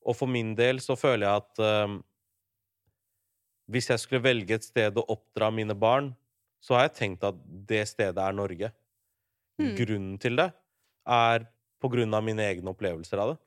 [0.04, 1.98] Og for min del så føler jeg at ehm,
[3.72, 6.12] hvis jeg skulle velge et sted å oppdra mine barn,
[6.60, 7.38] så har jeg tenkt at
[7.68, 8.70] det stedet er Norge.
[9.60, 9.70] Mm.
[9.78, 10.50] Grunnen til det
[11.08, 11.46] er
[11.80, 13.38] på grunn av mine egne opplevelser av det.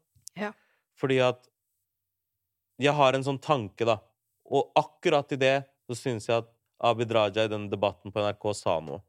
[0.42, 0.52] Ja.
[0.98, 1.46] Fordi at
[2.82, 3.98] jeg har en sånn tanke, da.
[4.46, 5.56] Og akkurat i det
[5.90, 6.50] så syns jeg at
[6.88, 9.02] Abid Raja i den debatten på NRK sa noe.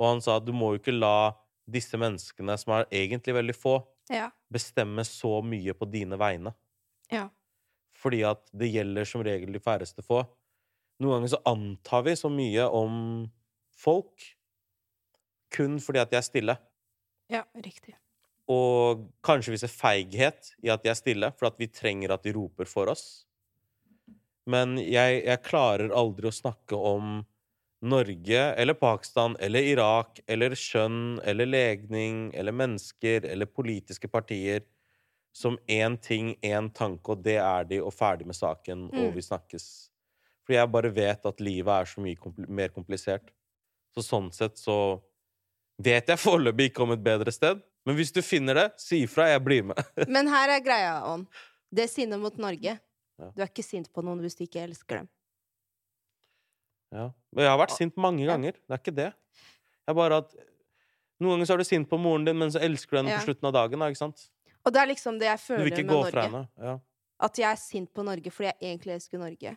[0.00, 1.34] Og han sa at du må jo ikke la
[1.70, 3.78] disse menneskene, som er egentlig veldig få,
[4.10, 4.30] Ja.
[4.52, 6.52] bestemme så mye på dine vegne.
[7.12, 7.28] Ja.
[7.98, 10.22] Fordi at det gjelder som regel de færreste få.
[11.02, 12.96] Noen ganger så antar vi så mye om
[13.74, 14.30] folk
[15.54, 16.56] kun fordi at de er stille.
[17.32, 17.96] Ja, riktig.
[18.50, 22.34] Og kanskje viser feighet i at de er stille, for at vi trenger at de
[22.36, 23.24] roper for oss.
[24.50, 27.22] Men jeg, jeg klarer aldri å snakke om
[27.84, 34.64] Norge eller Pakistan eller Irak eller kjønn eller legning eller mennesker eller politiske partier
[35.34, 39.14] som én ting, én tanke, og det er de, og ferdig med saken, og Mm.
[39.16, 39.64] vi snakkes.
[40.46, 43.30] Fordi jeg bare vet at livet er så mye kompl mer komplisert.
[43.96, 45.00] Så sånn sett så
[45.82, 47.60] vet jeg foreløpig ikke om et bedre sted.
[47.86, 49.26] Men hvis du finner det, si ifra.
[49.28, 49.76] Jeg blir med.
[50.08, 51.26] Men her er greia, Ånd.
[51.74, 52.78] Det er sinnet mot Norge.
[53.18, 53.30] Ja.
[53.34, 55.08] Du er ikke sint på noen hvis du ikke elsker dem.
[56.94, 57.08] Ja.
[57.34, 58.52] Men jeg har vært sint mange ganger.
[58.54, 59.10] Det er ikke det.
[59.88, 60.34] Jeg bare at
[61.22, 63.18] Noen ganger så er du sint på moren din, men så elsker du henne Ja.
[63.20, 63.78] på slutten av dagen.
[63.78, 64.24] Da, ikke sant?
[64.64, 66.46] Og det er liksom det jeg føler med Norge.
[66.64, 66.78] Ja.
[67.24, 69.56] At jeg er sint på Norge fordi jeg egentlig elsker Norge.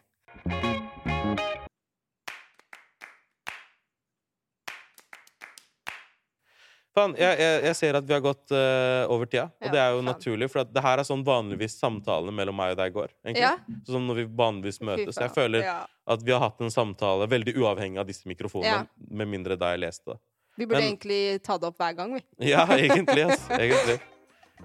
[6.98, 9.82] Faen, jeg, jeg, jeg ser at vi har gått uh, over tida, og Ja, det
[9.84, 10.08] er jo faen.
[10.10, 10.48] naturlig.
[10.50, 13.14] For at det her er sånn vanligvis samtalene mellom meg og deg går.
[13.38, 13.52] Ja.
[13.86, 15.20] Sånn når vi vanligvis møtes.
[15.22, 19.60] Jeg føler at vi har hatt en samtale veldig uavhengig av disse mikrofonene, med mindre
[19.62, 20.20] deg leste det.
[20.58, 22.24] Vi burde Men- egentlig ta det opp hver gang, vi.
[22.50, 23.28] Ja, egentlig.
[23.30, 23.54] Altså.
[23.62, 24.00] Egentlig.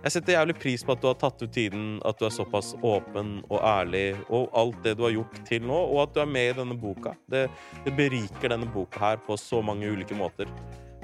[0.02, 2.72] Jeg setter jævlig pris på at du har tatt ut tiden, at du er såpass
[2.82, 6.32] åpen og ærlig, og alt det du har gjort til nå, og at du er
[6.32, 7.14] med i denne boka.
[7.30, 7.44] Det,
[7.84, 10.50] det beriker denne boka her på så mange ulike måter,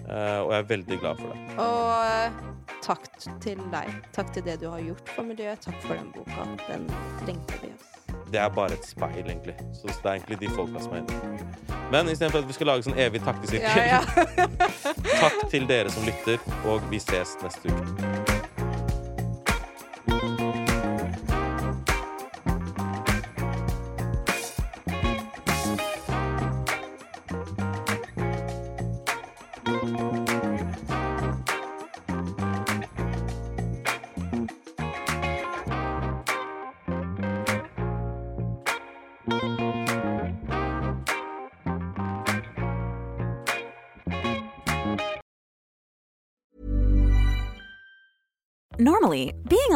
[0.09, 1.57] Uh, og jeg er veldig glad for det.
[1.61, 2.37] Og eh,
[2.81, 3.09] takk
[3.45, 3.91] til deg.
[4.17, 5.61] Takk til det du har gjort for miljøet.
[5.61, 6.47] Takk for den boka.
[6.65, 6.87] Den
[7.21, 7.75] trengte vi.
[7.75, 8.25] Oss.
[8.33, 9.55] Det er bare et speil, egentlig.
[9.77, 11.77] Så det er egentlig de folka som er inne.
[11.93, 14.49] Men istedenfor at vi skal lage sånn evig takkesirkel, Ja, ja.
[15.25, 18.38] takk til dere som lytter, og vi ses neste uke.